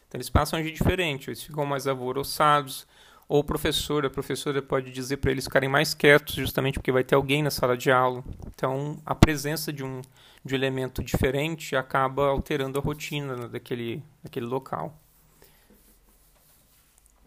Então, 0.08 0.18
eles 0.18 0.30
passam 0.30 0.58
a 0.58 0.62
agir 0.62 0.72
diferente, 0.72 1.30
eles 1.30 1.44
ficam 1.44 1.66
mais 1.66 1.88
alvoroçados, 1.88 2.88
ou 3.28 3.40
o 3.40 3.44
professor, 3.44 4.06
a 4.06 4.10
professora 4.10 4.62
pode 4.62 4.92
dizer 4.92 5.18
para 5.18 5.32
eles 5.32 5.46
ficarem 5.46 5.68
mais 5.68 5.94
quietos, 5.94 6.36
justamente 6.36 6.76
porque 6.76 6.92
vai 6.92 7.04
ter 7.04 7.16
alguém 7.16 7.42
na 7.42 7.50
sala 7.50 7.76
de 7.76 7.92
aula. 7.92 8.24
Então, 8.48 9.02
a 9.04 9.16
presença 9.16 9.74
de 9.74 9.84
um, 9.84 10.02
de 10.44 10.54
um 10.54 10.58
elemento 10.58 11.04
diferente 11.04 11.76
acaba 11.76 12.28
alterando 12.28 12.78
a 12.78 12.82
rotina 12.82 13.48
daquele, 13.48 14.04
daquele 14.24 14.46
local. 14.46 14.96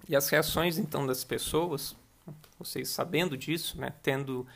E 0.08 0.14
as 0.14 0.28
reações, 0.28 0.78
então, 0.78 1.04
das 1.04 1.24
pessoas, 1.24 1.96
vocês 2.58 2.88
sabendo 2.88 3.36
disso, 3.36 3.76
né, 3.78 3.92
tendo 4.00 4.46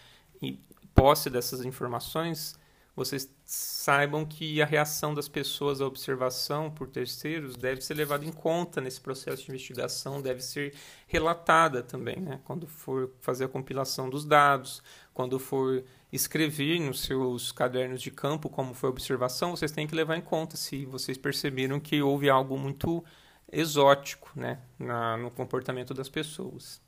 posse 1.03 1.29
dessas 1.29 1.65
informações, 1.65 2.57
vocês 2.95 3.29
saibam 3.45 4.25
que 4.25 4.63
a 4.63 4.65
reação 4.65 5.13
das 5.13 5.27
pessoas 5.27 5.81
à 5.81 5.85
observação 5.85 6.71
por 6.71 6.87
terceiros 6.87 7.57
deve 7.57 7.81
ser 7.81 7.95
levada 7.95 8.25
em 8.25 8.31
conta 8.31 8.81
nesse 8.81 9.01
processo 9.01 9.43
de 9.43 9.51
investigação, 9.51 10.23
deve 10.23 10.41
ser 10.41 10.73
relatada 11.09 11.83
também, 11.83 12.21
né? 12.21 12.41
quando 12.45 12.69
for 12.69 13.11
fazer 13.21 13.47
a 13.47 13.49
compilação 13.49 14.09
dos 14.09 14.25
dados, 14.25 14.81
quando 15.13 15.41
for 15.41 15.83
escrever 16.13 16.79
nos 16.79 17.03
seus 17.03 17.51
cadernos 17.51 18.01
de 18.01 18.13
campo 18.13 18.49
como 18.49 18.73
foi 18.73 18.89
a 18.89 18.93
observação, 18.93 19.57
vocês 19.57 19.73
têm 19.73 19.89
que 19.89 19.97
levar 19.97 20.17
em 20.17 20.23
conta 20.23 20.57
se 20.57 20.87
vocês 20.87 21.19
perceberam 21.19 21.81
que 21.81 22.01
houve 22.01 22.31
algo 22.31 22.57
muito 22.57 23.05
exótico 23.51 24.31
né? 24.37 24.61
Na, 24.79 25.17
no 25.17 25.33
comportamento 25.33 25.93
das 25.93 26.09
pessoas. 26.09 26.81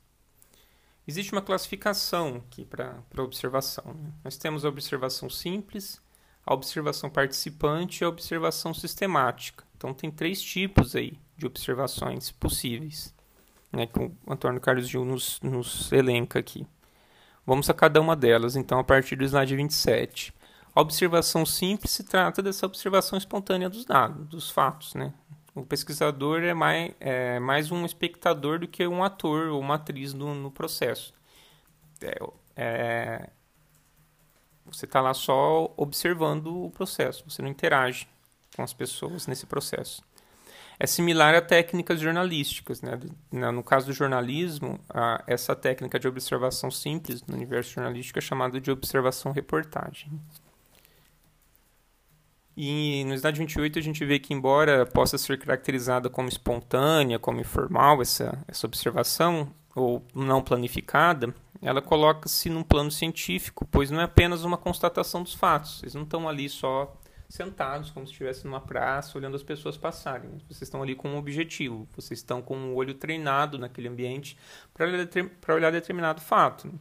Existe 1.07 1.31
uma 1.31 1.41
classificação 1.41 2.43
aqui 2.47 2.65
para 2.65 3.03
observação. 3.17 3.93
Né? 3.93 4.11
Nós 4.23 4.37
temos 4.37 4.65
a 4.65 4.69
observação 4.69 5.29
simples, 5.29 6.01
a 6.45 6.53
observação 6.53 7.09
participante 7.09 8.01
e 8.01 8.05
a 8.05 8.09
observação 8.09 8.73
sistemática. 8.73 9.63
Então, 9.77 9.93
tem 9.93 10.09
três 10.09 10.41
tipos 10.41 10.95
aí 10.95 11.19
de 11.37 11.45
observações 11.45 12.31
possíveis, 12.31 13.13
né, 13.71 13.85
que 13.85 13.99
o 13.99 14.15
Antônio 14.27 14.61
Carlos 14.61 14.87
Gil 14.87 15.03
nos, 15.03 15.39
nos 15.41 15.91
elenca 15.91 16.39
aqui. 16.39 16.65
Vamos 17.45 17.69
a 17.69 17.73
cada 17.73 18.01
uma 18.01 18.15
delas, 18.15 18.55
então, 18.55 18.79
a 18.79 18.83
partir 18.83 19.15
do 19.15 19.23
slide 19.23 19.55
27. 19.55 20.33
A 20.73 20.81
observação 20.81 21.45
simples 21.45 21.91
se 21.91 22.03
trata 22.03 22.41
dessa 22.41 22.65
observação 22.65 23.17
espontânea 23.17 23.69
dos 23.69 23.85
dados, 23.85 24.27
dos 24.27 24.49
fatos, 24.49 24.93
né? 24.93 25.13
O 25.55 25.65
pesquisador 25.65 26.43
é 26.43 26.53
mais, 26.53 26.93
é 26.99 27.39
mais 27.39 27.71
um 27.71 27.85
espectador 27.85 28.59
do 28.59 28.67
que 28.67 28.85
um 28.85 29.03
ator 29.03 29.47
ou 29.47 29.59
uma 29.61 29.75
atriz 29.75 30.13
no, 30.13 30.35
no 30.35 30.51
processo. 30.51 31.13
É, 32.01 32.19
é, 32.57 33.29
você 34.65 34.85
está 34.85 34.99
lá 34.99 35.13
só 35.13 35.73
observando 35.77 36.65
o 36.65 36.69
processo, 36.71 37.23
você 37.27 37.41
não 37.41 37.49
interage 37.49 38.05
com 38.53 38.63
as 38.63 38.73
pessoas 38.73 39.27
nesse 39.27 39.45
processo. 39.45 40.03
É 40.77 40.85
similar 40.85 41.33
a 41.33 41.41
técnicas 41.41 42.01
jornalísticas. 42.01 42.81
Né? 42.81 42.99
No 43.31 43.63
caso 43.63 43.87
do 43.87 43.93
jornalismo, 43.93 44.77
essa 45.25 45.55
técnica 45.55 45.97
de 45.97 46.05
observação 46.05 46.69
simples 46.69 47.23
no 47.23 47.33
universo 47.33 47.71
jornalístico 47.71 48.19
é 48.19 48.21
chamada 48.21 48.59
de 48.59 48.69
observação-reportagem. 48.69 50.11
E 52.57 53.03
no 53.05 53.13
slide 53.13 53.39
28 53.39 53.79
a 53.79 53.81
gente 53.81 54.05
vê 54.05 54.17
que, 54.17 54.33
embora 54.33 54.85
possa 54.85 55.17
ser 55.17 55.37
caracterizada 55.37 56.09
como 56.09 56.29
espontânea, 56.29 57.19
como 57.19 57.41
informal 57.41 58.01
essa, 58.01 58.41
essa 58.47 58.65
observação, 58.65 59.51
ou 59.75 60.01
não 60.15 60.41
planificada, 60.41 61.35
ela 61.61 61.81
coloca-se 61.81 62.49
num 62.49 62.63
plano 62.63 62.89
científico, 62.89 63.67
pois 63.69 63.91
não 63.91 63.99
é 63.99 64.05
apenas 64.05 64.43
uma 64.43 64.57
constatação 64.57 65.21
dos 65.21 65.33
fatos. 65.33 65.83
Eles 65.83 65.93
não 65.93 66.03
estão 66.03 66.29
ali 66.29 66.47
só 66.47 66.95
sentados, 67.27 67.91
como 67.91 68.05
se 68.05 68.13
estivesse 68.13 68.45
numa 68.45 68.61
praça, 68.61 69.17
olhando 69.17 69.35
as 69.35 69.43
pessoas 69.43 69.75
passarem. 69.75 70.29
Vocês 70.47 70.61
estão 70.63 70.81
ali 70.81 70.95
com 70.95 71.09
um 71.09 71.17
objetivo, 71.17 71.87
vocês 71.93 72.19
estão 72.19 72.41
com 72.41 72.55
o 72.55 72.59
um 72.59 72.75
olho 72.75 72.93
treinado 72.93 73.57
naquele 73.57 73.89
ambiente 73.89 74.37
para 74.73 74.85
olhar, 74.85 75.07
olhar 75.49 75.71
determinado 75.71 76.21
fato. 76.21 76.71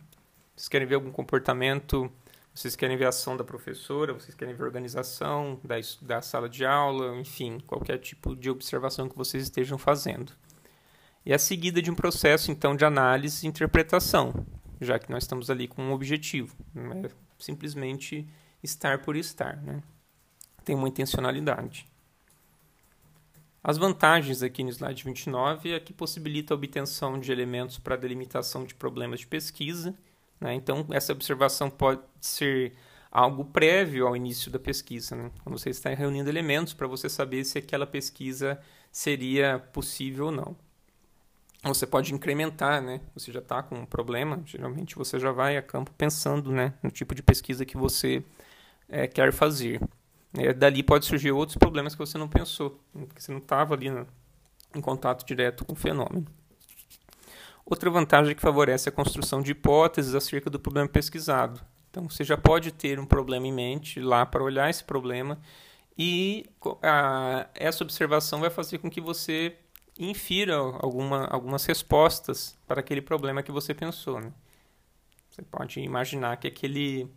Vocês 0.55 0.69
querem 0.69 0.87
ver 0.87 0.95
algum 0.95 1.11
comportamento 1.11 2.11
Vocês 2.55 2.77
querem 2.77 2.97
ver 2.97 3.07
a 3.07 3.09
ação 3.09 3.37
da 3.37 3.43
professora, 3.43 4.13
vocês 4.13 4.35
querem 4.35 4.55
ver 4.55 4.63
a 4.63 4.67
organização 4.67 5.61
da, 5.65 5.75
da 6.03 6.23
sala 6.23 6.49
de 6.49 6.65
aula, 6.65 7.17
enfim, 7.17 7.59
qualquer 7.67 7.99
tipo 7.99 8.37
de 8.37 8.49
observação 8.49 9.09
que 9.09 9.17
vocês 9.17 9.43
estejam 9.43 9.77
fazendo. 9.77 10.33
E 11.27 11.35
a 11.35 11.39
seguida 11.39 11.83
de 11.83 11.91
um 11.91 11.95
processo, 11.95 12.53
então, 12.53 12.77
de 12.77 12.85
análise 12.85 13.45
e 13.45 13.49
interpretação, 13.49 14.47
já 14.81 15.01
que 15.01 15.11
nós 15.11 15.25
estamos 15.25 15.51
ali 15.51 15.67
com 15.67 15.83
um 15.83 15.93
objetivo, 15.93 16.55
não 16.73 16.93
é 16.93 17.11
simplesmente 17.39 18.25
estar 18.63 19.03
por 19.03 19.17
estar, 19.17 19.57
né? 19.61 19.83
tem 20.65 20.77
uma 20.77 20.89
intencionalidade. 20.89 21.89
As 23.63 23.79
vantagens 23.79 24.43
aqui 24.43 24.63
no 24.63 24.71
slide 24.71 25.03
29 25.03 25.73
é 25.73 25.81
que 25.81 25.93
possibilita 25.93 26.55
a 26.55 26.57
obtenção 26.57 27.19
de 27.19 27.33
elementos 27.33 27.79
para 27.79 27.97
delimitação 27.97 28.65
de 28.65 28.75
problemas 28.75 29.21
de 29.21 29.27
pesquisa. 29.27 29.95
Né? 30.41 30.55
Então, 30.55 30.87
essa 30.91 31.13
observação 31.13 31.71
pode 31.71 32.01
ser 32.21 32.75
algo 33.11 33.45
prévio 33.45 34.07
ao 34.07 34.17
início 34.17 34.51
da 34.51 34.59
pesquisa, 34.59 35.15
né? 35.15 35.31
quando 35.43 35.59
você 35.59 35.71
está 35.71 35.91
reunindo 35.91 36.29
elementos 36.29 36.75
para 36.75 36.87
você 36.87 37.09
saber 37.09 37.45
se 37.45 37.59
aquela 37.59 37.87
pesquisa 37.87 38.61
seria 38.91 39.59
possível 39.73 40.27
ou 40.27 40.33
não. 40.33 40.57
Você 41.65 41.87
pode 41.87 42.13
incrementar, 42.13 42.83
né? 42.83 43.01
Você 43.15 43.33
já 43.33 43.39
está 43.39 43.63
com 43.63 43.77
um 43.77 43.87
problema, 43.87 44.43
geralmente 44.45 44.97
você 44.97 45.19
já 45.19 45.33
vai 45.33 45.57
a 45.57 45.63
campo 45.63 45.91
pensando 45.97 46.53
né, 46.53 46.75
no 46.83 46.91
tipo 46.91 47.15
de 47.15 47.23
pesquisa 47.23 47.65
que 47.65 47.77
você 47.77 48.23
é, 48.87 49.07
quer 49.07 49.33
fazer. 49.33 49.81
É, 50.37 50.53
dali 50.53 50.83
pode 50.83 51.07
surgir 51.07 51.33
outros 51.33 51.57
problemas 51.57 51.95
que 51.95 52.01
você 52.01 52.19
não 52.19 52.29
pensou, 52.29 52.79
porque 52.93 53.21
você 53.21 53.33
não 53.33 53.39
estava 53.39 53.75
ali 53.75 53.89
no, 53.89 54.07
em 54.75 54.81
contato 54.81 55.25
direto 55.25 55.65
com 55.65 55.73
o 55.73 55.77
fenômeno. 55.77 56.27
Outra 57.65 57.91
vantagem 57.91 58.35
que 58.35 58.43
favorece 58.43 58.89
a 58.89 58.93
construção 58.93 59.41
de 59.41 59.53
hipóteses 59.53 60.15
acerca 60.15 60.51
do 60.51 60.61
problema 60.61 60.89
pesquisado. 60.89 61.61
Então, 61.91 62.09
você 62.09 62.25
já 62.25 62.37
pode 62.37 62.73
ter 62.73 62.99
um 62.99 63.07
problema 63.07 63.47
em 63.47 63.53
mente 63.53 64.01
lá 64.01 64.27
para 64.27 64.43
olhar 64.43 64.69
esse 64.69 64.85
problema 64.85 65.41
e 65.97 66.45
a, 66.83 67.49
essa 67.55 67.85
observação 67.85 68.41
vai 68.41 68.51
fazer 68.51 68.79
com 68.79 68.91
que 68.91 69.01
você 69.01 69.57
infira 69.99 70.57
alguma, 70.57 71.27
algumas 71.27 71.65
respostas 71.65 72.59
para 72.67 72.81
aquele 72.81 73.01
problema 73.01 73.43
que 73.43 73.53
você 73.53 73.73
pensou. 73.73 74.21
Né? 74.21 74.33
Você 75.31 75.43
pode 75.43 75.81
imaginar 75.81 76.37
que 76.37 76.49
aquele 76.49 77.09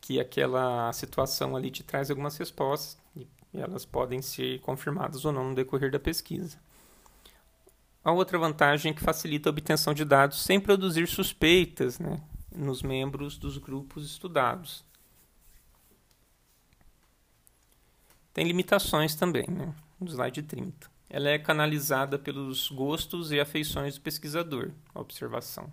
que 0.00 0.18
aquela 0.18 0.92
situação 0.92 1.54
ali 1.54 1.70
te 1.70 1.84
traz 1.84 2.10
algumas 2.10 2.36
respostas 2.36 2.98
e 3.14 3.28
elas 3.54 3.84
podem 3.84 4.20
ser 4.20 4.58
confirmadas 4.60 5.24
ou 5.24 5.30
não 5.30 5.50
no 5.50 5.54
decorrer 5.54 5.92
da 5.92 6.00
pesquisa. 6.00 6.58
A 8.04 8.10
outra 8.10 8.38
vantagem 8.38 8.90
é 8.90 8.94
que 8.94 9.02
facilita 9.02 9.48
a 9.48 9.52
obtenção 9.52 9.94
de 9.94 10.04
dados 10.04 10.42
sem 10.42 10.60
produzir 10.60 11.06
suspeitas 11.06 11.98
né, 11.98 12.20
nos 12.54 12.82
membros 12.82 13.38
dos 13.38 13.58
grupos 13.58 14.04
estudados. 14.04 14.84
Tem 18.34 18.46
limitações 18.46 19.14
também, 19.14 19.46
né, 19.48 19.74
no 20.00 20.08
slide 20.08 20.42
30. 20.42 20.90
Ela 21.08 21.28
é 21.28 21.38
canalizada 21.38 22.18
pelos 22.18 22.70
gostos 22.70 23.30
e 23.30 23.38
afeições 23.38 23.96
do 23.96 24.00
pesquisador, 24.00 24.70
observação 24.94 25.70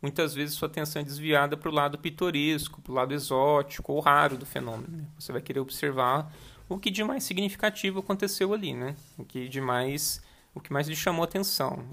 muitas 0.00 0.34
vezes 0.34 0.54
sua 0.54 0.68
atenção 0.68 1.02
é 1.02 1.04
desviada 1.04 1.56
para 1.56 1.68
o 1.68 1.72
lado 1.72 1.98
pitoresco, 1.98 2.80
para 2.80 2.92
o 2.92 2.94
lado 2.94 3.12
exótico 3.12 3.92
ou 3.92 4.00
raro 4.00 4.36
do 4.36 4.46
fenômeno. 4.46 5.06
Você 5.18 5.32
vai 5.32 5.40
querer 5.40 5.60
observar 5.60 6.32
o 6.68 6.78
que 6.78 6.90
de 6.90 7.02
mais 7.02 7.24
significativo 7.24 8.00
aconteceu 8.00 8.52
ali, 8.52 8.74
né? 8.74 8.94
O 9.16 9.24
que 9.24 9.48
de 9.48 9.60
mais, 9.60 10.22
o 10.54 10.60
que 10.60 10.72
mais 10.72 10.88
lhe 10.88 10.96
chamou 10.96 11.24
atenção. 11.24 11.84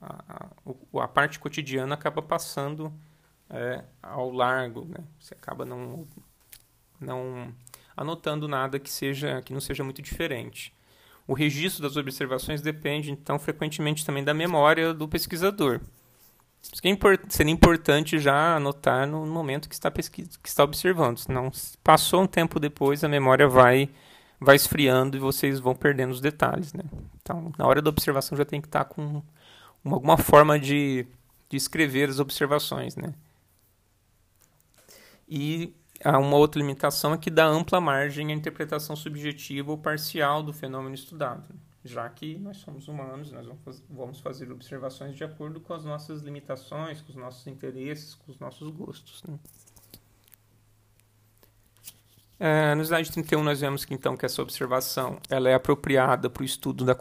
A, 0.00 0.50
a, 0.96 1.04
a 1.04 1.08
parte 1.08 1.38
cotidiana 1.38 1.94
acaba 1.94 2.20
passando 2.20 2.92
é, 3.50 3.84
ao 4.02 4.30
largo, 4.30 4.84
né? 4.84 5.04
Você 5.18 5.34
acaba 5.34 5.64
não, 5.64 6.06
não 7.00 7.54
anotando 7.96 8.48
nada 8.48 8.78
que 8.78 8.90
seja, 8.90 9.40
que 9.42 9.52
não 9.52 9.60
seja 9.60 9.84
muito 9.84 10.02
diferente. 10.02 10.74
O 11.26 11.32
registro 11.32 11.82
das 11.82 11.96
observações 11.96 12.60
depende, 12.60 13.10
então, 13.10 13.38
frequentemente 13.38 14.04
também 14.04 14.22
da 14.22 14.34
memória 14.34 14.92
do 14.92 15.08
pesquisador. 15.08 15.80
Isso 16.62 16.80
que 16.80 16.88
é 16.88 16.90
import 16.90 17.20
seria 17.28 17.52
importante 17.52 18.18
já 18.18 18.56
anotar 18.56 19.06
no 19.06 19.26
momento 19.26 19.68
que 19.68 19.74
está, 19.74 19.90
que 19.90 20.24
está 20.44 20.64
observando. 20.64 21.18
Senão, 21.18 21.50
passou 21.82 22.22
um 22.22 22.26
tempo 22.26 22.58
depois, 22.58 23.04
a 23.04 23.08
memória 23.08 23.48
vai, 23.48 23.88
vai 24.44 24.56
esfriando 24.56 25.16
e 25.16 25.20
vocês 25.20 25.58
vão 25.58 25.74
perdendo 25.74 26.12
os 26.12 26.20
detalhes. 26.20 26.72
Né? 26.72 26.84
Então, 27.20 27.52
na 27.58 27.66
hora 27.66 27.82
da 27.82 27.90
observação 27.90 28.36
já 28.36 28.44
tem 28.44 28.60
que 28.60 28.68
estar 28.68 28.84
com 28.84 29.22
uma, 29.82 29.96
alguma 29.96 30.16
forma 30.16 30.58
de, 30.58 31.06
de 31.48 31.56
escrever 31.56 32.08
as 32.08 32.20
observações. 32.20 32.96
Né? 32.96 33.14
E 35.28 35.74
há 36.04 36.18
uma 36.18 36.36
outra 36.36 36.60
limitação 36.60 37.14
é 37.14 37.18
que 37.18 37.30
dá 37.30 37.46
ampla 37.46 37.80
margem 37.80 38.30
à 38.30 38.34
interpretação 38.34 38.94
subjetiva 38.94 39.70
ou 39.70 39.78
parcial 39.78 40.42
do 40.42 40.52
fenômeno 40.52 40.94
estudado 40.94 41.44
já 41.84 42.08
que 42.08 42.38
nós 42.38 42.56
somos 42.56 42.88
humanos, 42.88 43.30
nós 43.30 43.46
vamos 43.90 44.18
fazer 44.18 44.50
observações 44.50 45.14
de 45.14 45.22
acordo 45.22 45.60
com 45.60 45.74
as 45.74 45.84
nossas 45.84 46.22
limitações, 46.22 47.02
com 47.02 47.10
os 47.10 47.16
nossos 47.16 47.46
interesses, 47.46 48.14
com 48.14 48.32
os 48.32 48.38
nossos 48.38 48.70
gostos. 48.70 49.22
Né? 49.24 49.38
É, 52.46 52.74
no 52.74 52.82
slide 52.82 53.10
31 53.10 53.42
nós 53.42 53.62
vemos 53.62 53.86
que 53.86 53.94
então 53.94 54.18
que 54.18 54.26
essa 54.26 54.42
observação 54.42 55.18
ela 55.30 55.48
é 55.48 55.54
apropriada 55.54 56.28
para 56.28 56.42
o 56.42 56.44
estudo 56.44 56.84
da 56.84 56.94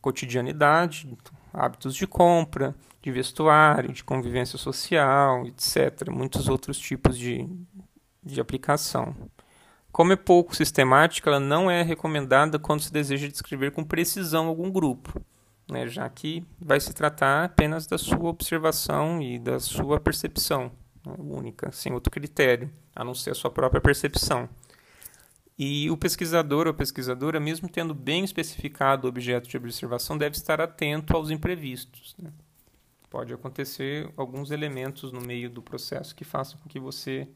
cotidianidade, 0.00 1.16
hábitos 1.52 1.94
de 1.94 2.08
compra, 2.08 2.74
de 3.00 3.12
vestuário, 3.12 3.92
de 3.92 4.02
convivência 4.02 4.58
social, 4.58 5.46
etc. 5.46 6.10
Muitos 6.10 6.48
outros 6.48 6.76
tipos 6.76 7.16
de, 7.16 7.48
de 8.20 8.40
aplicação. 8.40 9.14
Como 9.92 10.12
é 10.12 10.16
pouco 10.16 10.56
sistemática, 10.56 11.30
ela 11.30 11.38
não 11.38 11.70
é 11.70 11.82
recomendada 11.82 12.58
quando 12.58 12.82
se 12.82 12.92
deseja 12.92 13.28
descrever 13.28 13.70
com 13.70 13.84
precisão 13.84 14.48
algum 14.48 14.72
grupo, 14.72 15.22
né, 15.70 15.86
já 15.86 16.08
que 16.08 16.44
vai 16.58 16.80
se 16.80 16.92
tratar 16.92 17.44
apenas 17.44 17.86
da 17.86 17.96
sua 17.96 18.24
observação 18.24 19.22
e 19.22 19.38
da 19.38 19.60
sua 19.60 20.00
percepção 20.00 20.72
né, 21.06 21.14
única, 21.16 21.70
sem 21.70 21.92
outro 21.92 22.10
critério, 22.10 22.68
a 22.92 23.04
não 23.04 23.14
ser 23.14 23.30
a 23.30 23.34
sua 23.34 23.52
própria 23.52 23.80
percepção. 23.80 24.48
E 25.56 25.88
o 25.88 25.96
pesquisador 25.96 26.66
ou 26.66 26.74
pesquisadora, 26.74 27.38
mesmo 27.38 27.68
tendo 27.68 27.94
bem 27.94 28.24
especificado 28.24 29.06
o 29.06 29.08
objeto 29.08 29.48
de 29.48 29.56
observação, 29.56 30.18
deve 30.18 30.36
estar 30.36 30.60
atento 30.60 31.16
aos 31.16 31.30
imprevistos. 31.30 32.16
Né? 32.18 32.32
Pode 33.08 33.32
acontecer 33.32 34.10
alguns 34.16 34.50
elementos 34.50 35.12
no 35.12 35.20
meio 35.20 35.48
do 35.48 35.62
processo 35.62 36.14
que 36.14 36.24
façam 36.24 36.58
com 36.58 36.68
que 36.68 36.80
você 36.80 37.28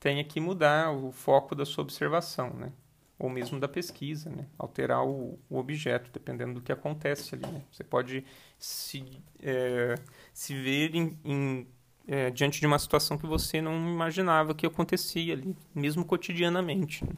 tenha 0.00 0.24
que 0.24 0.40
mudar 0.40 0.90
o 0.90 1.12
foco 1.12 1.54
da 1.54 1.66
sua 1.66 1.82
observação, 1.82 2.50
né? 2.54 2.72
ou 3.18 3.28
mesmo 3.28 3.60
da 3.60 3.68
pesquisa, 3.68 4.30
né? 4.30 4.46
alterar 4.58 5.04
o, 5.06 5.38
o, 5.48 5.58
objeto, 5.58 6.10
dependendo 6.10 6.54
do 6.54 6.62
que 6.62 6.72
acontece 6.72 7.34
ali. 7.34 7.46
Né? 7.46 7.62
Você 7.70 7.84
pode 7.84 8.24
se, 8.58 9.04
é, 9.42 9.96
se 10.32 10.54
ver 10.54 10.94
em, 10.94 11.18
em, 11.22 11.66
é, 12.08 12.30
diante 12.30 12.58
de 12.58 12.66
uma 12.66 12.78
situação 12.78 13.18
que 13.18 13.26
você 13.26 13.60
não 13.60 13.74
imaginava 13.74 14.54
que 14.54 14.64
acontecia 14.64 15.34
ali, 15.34 15.54
mesmo 15.74 16.04
cotidianamente. 16.04 17.04
Né? 17.04 17.12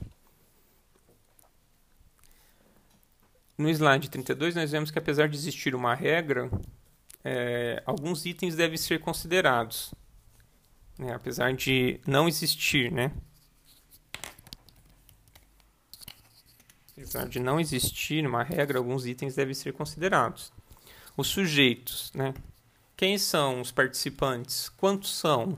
No 3.58 3.68
slide 3.68 4.08
32, 4.08 4.54
nós 4.54 4.70
vemos 4.70 4.90
que 4.90 4.98
apesar 4.98 5.28
de 5.28 5.36
existir 5.36 5.74
uma 5.74 5.94
regra, 5.94 6.48
é, 7.24 7.82
alguns 7.84 8.24
itens 8.24 8.54
devem 8.54 8.78
ser 8.78 9.00
considerados 9.00 9.92
né, 10.98 11.14
apesar 11.14 11.54
de 11.54 12.00
não 12.06 12.26
existir, 12.26 12.90
né? 12.90 13.12
Apesar 16.92 17.28
de 17.28 17.38
não 17.38 17.60
existir 17.60 18.26
uma 18.26 18.42
regra, 18.42 18.78
alguns 18.78 19.06
itens 19.06 19.36
devem 19.36 19.54
ser 19.54 19.72
considerados. 19.72 20.52
Os 21.16 21.28
sujeitos, 21.28 22.12
né? 22.12 22.34
Quem 22.96 23.16
são 23.16 23.60
os 23.60 23.70
participantes? 23.70 24.68
Quantos 24.68 25.16
são? 25.16 25.54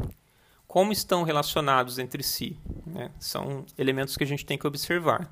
Como 0.69 0.93
estão 0.93 1.23
relacionados 1.23 1.99
entre 1.99 2.23
si? 2.23 2.59
Né? 2.87 3.11
São 3.19 3.65
elementos 3.79 4.17
que 4.17 4.23
a 4.23 4.27
gente 4.27 4.45
tem 4.45 4.59
que 4.59 4.67
observar. 4.67 5.29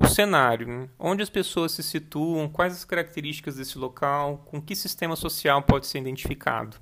O 0.00 0.06
cenário, 0.06 0.88
onde 0.98 1.22
as 1.22 1.30
pessoas 1.30 1.72
se 1.72 1.82
situam, 1.82 2.48
quais 2.48 2.72
as 2.72 2.84
características 2.84 3.56
desse 3.56 3.76
local, 3.76 4.44
com 4.46 4.62
que 4.62 4.76
sistema 4.76 5.16
social 5.16 5.62
pode 5.62 5.86
ser 5.86 5.98
identificado. 5.98 6.76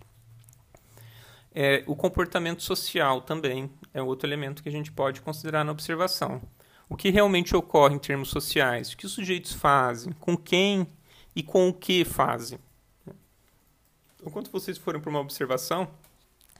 É, 1.54 1.82
o 1.86 1.96
comportamento 1.96 2.62
social 2.62 3.22
também 3.22 3.70
é 3.94 4.02
outro 4.02 4.28
elemento 4.28 4.62
que 4.62 4.68
a 4.68 4.72
gente 4.72 4.92
pode 4.92 5.22
considerar 5.22 5.64
na 5.64 5.72
observação. 5.72 6.42
O 6.88 6.94
que 6.94 7.08
realmente 7.08 7.56
ocorre 7.56 7.94
em 7.94 7.98
termos 7.98 8.28
sociais? 8.28 8.92
O 8.92 8.96
que 8.96 9.06
os 9.06 9.12
sujeitos 9.12 9.54
fazem? 9.54 10.12
Com 10.20 10.36
quem 10.36 10.86
e 11.34 11.42
com 11.42 11.68
o 11.68 11.72
que 11.72 12.04
fazem? 12.04 12.58
Então, 14.16 14.30
quando 14.30 14.50
vocês 14.50 14.76
forem 14.76 15.00
para 15.00 15.08
uma 15.08 15.20
observação, 15.20 15.88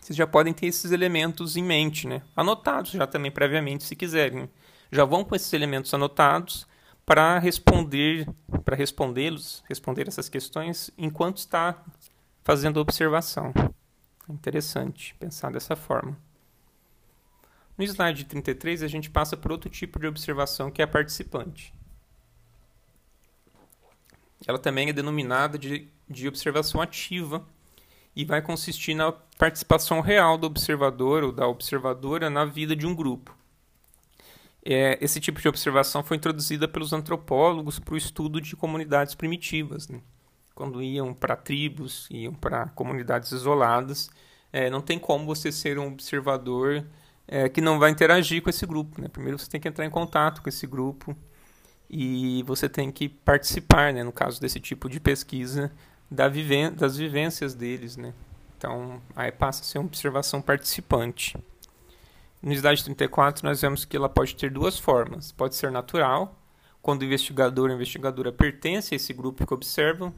vocês 0.00 0.16
já 0.16 0.26
podem 0.26 0.54
ter 0.54 0.66
esses 0.66 0.92
elementos 0.92 1.56
em 1.56 1.62
mente, 1.62 2.06
né? 2.06 2.22
anotados 2.34 2.92
já 2.92 3.06
também 3.06 3.30
previamente, 3.30 3.84
se 3.84 3.94
quiserem. 3.94 4.48
Já 4.90 5.04
vão 5.04 5.24
com 5.24 5.34
esses 5.34 5.52
elementos 5.52 5.92
anotados 5.92 6.66
para 7.04 7.38
responder, 7.38 8.28
para 8.64 8.76
respondê-los, 8.76 9.62
responder 9.68 10.08
essas 10.08 10.28
questões 10.28 10.90
enquanto 10.98 11.38
está 11.38 11.82
fazendo 12.42 12.80
observação. 12.80 13.52
Interessante 14.28 15.14
pensar 15.14 15.52
dessa 15.52 15.76
forma. 15.76 16.18
No 17.78 17.84
slide 17.84 18.24
33, 18.24 18.82
a 18.82 18.88
gente 18.88 19.10
passa 19.10 19.36
por 19.36 19.52
outro 19.52 19.68
tipo 19.68 19.98
de 19.98 20.06
observação, 20.06 20.70
que 20.70 20.80
é 20.80 20.84
a 20.84 20.88
participante. 20.88 21.74
Ela 24.46 24.58
também 24.58 24.88
é 24.88 24.92
denominada 24.92 25.58
de, 25.58 25.88
de 26.08 26.26
observação 26.26 26.80
ativa 26.80 27.44
e 28.14 28.24
vai 28.24 28.40
consistir 28.40 28.94
na 28.94 29.12
participação 29.12 30.00
real 30.00 30.38
do 30.38 30.46
observador 30.46 31.22
ou 31.22 31.32
da 31.32 31.46
observadora 31.46 32.30
na 32.30 32.44
vida 32.44 32.74
de 32.74 32.86
um 32.86 32.94
grupo. 32.94 33.36
É, 34.68 34.98
esse 35.00 35.20
tipo 35.20 35.40
de 35.40 35.46
observação 35.46 36.02
foi 36.02 36.16
introduzida 36.16 36.66
pelos 36.66 36.92
antropólogos 36.92 37.78
para 37.78 37.94
o 37.94 37.96
estudo 37.96 38.40
de 38.40 38.56
comunidades 38.56 39.14
primitivas. 39.14 39.86
Né? 39.86 40.00
Quando 40.56 40.82
iam 40.82 41.14
para 41.14 41.36
tribos, 41.36 42.08
iam 42.10 42.34
para 42.34 42.66
comunidades 42.70 43.30
isoladas, 43.30 44.10
é, 44.52 44.68
não 44.68 44.80
tem 44.80 44.98
como 44.98 45.24
você 45.24 45.52
ser 45.52 45.78
um 45.78 45.86
observador 45.86 46.84
é, 47.28 47.48
que 47.48 47.60
não 47.60 47.78
vai 47.78 47.92
interagir 47.92 48.42
com 48.42 48.50
esse 48.50 48.66
grupo. 48.66 49.00
Né? 49.00 49.06
Primeiro 49.06 49.38
você 49.38 49.48
tem 49.48 49.60
que 49.60 49.68
entrar 49.68 49.86
em 49.86 49.90
contato 49.90 50.42
com 50.42 50.48
esse 50.48 50.66
grupo 50.66 51.16
e 51.88 52.42
você 52.42 52.68
tem 52.68 52.90
que 52.90 53.08
participar, 53.08 53.92
né, 53.92 54.02
no 54.02 54.10
caso 54.10 54.40
desse 54.40 54.58
tipo 54.58 54.88
de 54.90 54.98
pesquisa, 54.98 55.70
da 56.10 56.26
viven 56.26 56.72
das 56.72 56.96
vivências 56.96 57.54
deles. 57.54 57.96
Né? 57.96 58.12
Então, 58.58 59.00
aí 59.14 59.30
passa 59.30 59.62
a 59.62 59.64
ser 59.64 59.78
uma 59.78 59.86
observação 59.86 60.42
participante. 60.42 61.36
No 62.42 62.52
slide 62.52 62.84
34, 62.84 63.46
nós 63.46 63.60
vemos 63.60 63.84
que 63.84 63.96
ela 63.96 64.08
pode 64.08 64.36
ter 64.36 64.50
duas 64.50 64.78
formas. 64.78 65.32
Pode 65.32 65.54
ser 65.54 65.70
natural, 65.70 66.38
quando 66.86 67.02
o 67.02 67.04
investigador 67.04 67.68
ou 67.68 67.74
investigadora 67.74 68.30
pertence 68.30 68.94
a 68.94 68.96
esse 68.96 69.12
grupo 69.12 69.44
que 69.44 69.52
observa. 69.52 70.12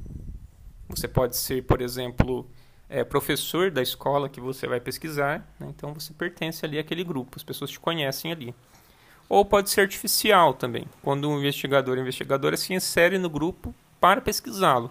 Você 0.88 1.09
pode 1.09 1.37
ser, 1.37 1.64
por 1.64 1.81
exemplo, 1.81 2.46
é, 2.88 3.04
professor 3.04 3.70
da 3.70 3.81
escola 3.81 4.28
que 4.28 4.38
você 4.38 4.66
vai 4.66 4.81
pesquisar, 4.81 5.46
né? 5.59 5.68
então 5.68 5.94
você 5.94 6.12
pertence 6.12 6.64
ali 6.66 6.78
àquele 6.78 7.04
grupo, 7.04 7.37
as 7.37 7.42
pessoas 7.42 7.70
te 7.70 7.81
conhecem 7.81 8.33
ali. 8.33 8.54
Ou 9.28 9.44
pode 9.44 9.70
ser 9.70 9.83
artificial 9.83 10.54
também, 10.54 10.87
quando 11.02 11.28
um 11.28 11.38
investigador 11.38 11.96
ou 11.96 12.02
investigadora 12.02 12.57
se 12.57 12.74
insere 12.74 13.18
no 13.18 13.31
grupo 13.31 13.74
para 14.00 14.20
pesquisá-lo. 14.20 14.90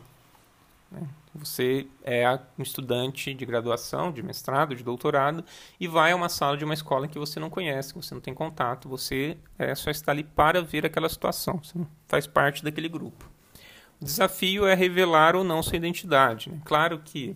Né? 0.92 1.08
Você 1.36 1.88
é 2.04 2.28
um 2.58 2.64
estudante 2.64 3.34
de 3.34 3.46
graduação, 3.46 4.12
de 4.12 4.24
mestrado, 4.24 4.76
de 4.76 4.84
doutorado, 4.84 5.44
e 5.80 5.88
vai 5.88 6.12
a 6.12 6.16
uma 6.16 6.30
sala 6.30 6.58
de 6.58 6.66
uma 6.66 6.74
escola 6.74 7.08
que 7.08 7.20
você 7.20 7.40
não 7.40 7.50
conhece, 7.50 7.94
que 7.94 8.02
você 8.02 8.14
não 8.14 8.22
tem 8.22 8.34
contato, 8.34 8.90
você 8.90 9.38
é, 9.58 9.74
só 9.76 9.92
está 9.92 10.12
ali 10.12 10.24
para 10.24 10.62
ver 10.62 10.86
aquela 10.86 11.10
situação, 11.10 11.60
você 11.64 11.78
não 11.78 11.88
faz 12.08 12.26
parte 12.26 12.64
daquele 12.64 12.90
grupo. 12.90 13.30
O 14.02 14.06
desafio 14.06 14.66
é 14.66 14.74
revelar 14.74 15.36
ou 15.36 15.44
não 15.44 15.62
sua 15.64 15.78
identidade. 15.78 16.50
Né? 16.50 16.62
Claro 16.66 17.00
que 17.00 17.36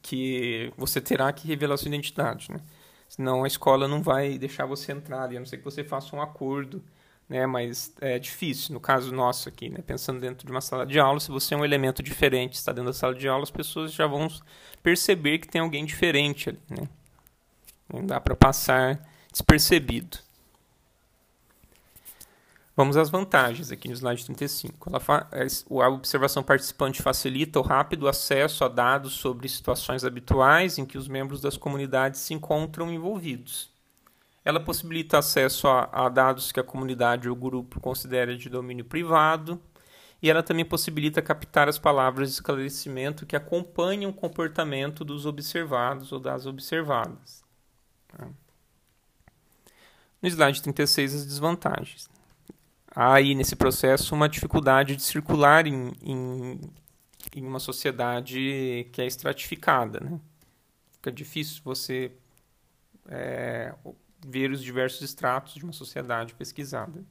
que 0.00 0.72
você 0.76 1.00
terá 1.00 1.32
que 1.32 1.46
revelar 1.46 1.76
sua 1.76 1.86
identidade, 1.86 2.50
né? 2.50 2.58
Senão 3.08 3.44
a 3.44 3.46
escola 3.46 3.86
não 3.86 4.02
vai 4.02 4.36
deixar 4.36 4.66
você 4.66 4.90
entrar 4.90 5.22
ali, 5.22 5.36
a 5.36 5.38
não 5.38 5.46
ser 5.46 5.58
que 5.58 5.64
você 5.64 5.84
faça 5.84 6.16
um 6.16 6.20
acordo, 6.20 6.82
né? 7.32 7.46
Mas 7.46 7.94
é 7.98 8.18
difícil, 8.18 8.74
no 8.74 8.80
caso 8.80 9.10
nosso 9.10 9.48
aqui, 9.48 9.70
né? 9.70 9.78
Pensando 9.84 10.20
dentro 10.20 10.46
de 10.46 10.52
uma 10.52 10.60
sala 10.60 10.84
de 10.84 11.00
aula, 11.00 11.18
se 11.18 11.30
você 11.30 11.54
é 11.54 11.56
um 11.56 11.64
elemento 11.64 12.02
diferente, 12.02 12.54
está 12.54 12.72
dentro 12.72 12.90
da 12.90 12.92
sala 12.92 13.14
de 13.14 13.26
aula, 13.26 13.42
as 13.42 13.50
pessoas 13.50 13.90
já 13.90 14.06
vão 14.06 14.28
perceber 14.82 15.38
que 15.38 15.48
tem 15.48 15.62
alguém 15.62 15.86
diferente 15.86 16.50
ali, 16.50 16.60
né? 16.68 16.86
Não 17.90 18.04
dá 18.04 18.20
para 18.20 18.36
passar 18.36 19.00
despercebido. 19.30 20.18
Vamos 22.76 22.96
às 22.96 23.08
vantagens 23.08 23.70
aqui 23.70 23.88
no 23.88 23.94
slide 23.94 24.24
35. 24.26 24.90
Ela 24.90 25.28
é, 25.32 25.46
a 25.82 25.88
observação 25.88 26.42
participante 26.42 27.02
facilita 27.02 27.58
o 27.58 27.62
rápido 27.62 28.08
acesso 28.08 28.62
a 28.64 28.68
dados 28.68 29.14
sobre 29.14 29.48
situações 29.48 30.04
habituais 30.04 30.76
em 30.78 30.84
que 30.84 30.98
os 30.98 31.08
membros 31.08 31.40
das 31.40 31.56
comunidades 31.56 32.20
se 32.20 32.34
encontram 32.34 32.92
envolvidos. 32.92 33.70
Ela 34.44 34.58
possibilita 34.58 35.18
acesso 35.18 35.68
a, 35.68 35.88
a 35.92 36.08
dados 36.08 36.50
que 36.50 36.60
a 36.60 36.64
comunidade 36.64 37.28
ou 37.28 37.36
grupo 37.36 37.80
considera 37.80 38.36
de 38.36 38.48
domínio 38.48 38.84
privado, 38.84 39.60
e 40.20 40.30
ela 40.30 40.42
também 40.42 40.64
possibilita 40.64 41.20
captar 41.20 41.68
as 41.68 41.78
palavras 41.78 42.28
de 42.28 42.34
esclarecimento 42.34 43.26
que 43.26 43.34
acompanham 43.34 44.10
o 44.10 44.14
comportamento 44.14 45.04
dos 45.04 45.26
observados 45.26 46.12
ou 46.12 46.20
das 46.20 46.46
observadas. 46.46 47.42
No 50.20 50.28
slide 50.28 50.62
36, 50.62 51.14
as 51.14 51.26
desvantagens 51.26 52.08
há 52.94 53.14
aí 53.14 53.34
nesse 53.34 53.56
processo 53.56 54.14
uma 54.14 54.28
dificuldade 54.28 54.96
de 54.96 55.02
circular 55.02 55.66
em, 55.66 55.92
em, 56.02 56.60
em 57.34 57.44
uma 57.44 57.58
sociedade 57.58 58.88
que 58.92 59.00
é 59.00 59.06
estratificada. 59.06 60.00
Né? 60.00 60.20
Fica 60.92 61.10
difícil 61.10 61.62
você 61.64 62.12
é, 63.08 63.74
ver 64.26 64.50
os 64.50 64.62
diversos 64.62 65.02
estratos 65.02 65.54
de 65.54 65.64
uma 65.64 65.72
sociedade 65.72 66.34
pesquisada. 66.34 67.04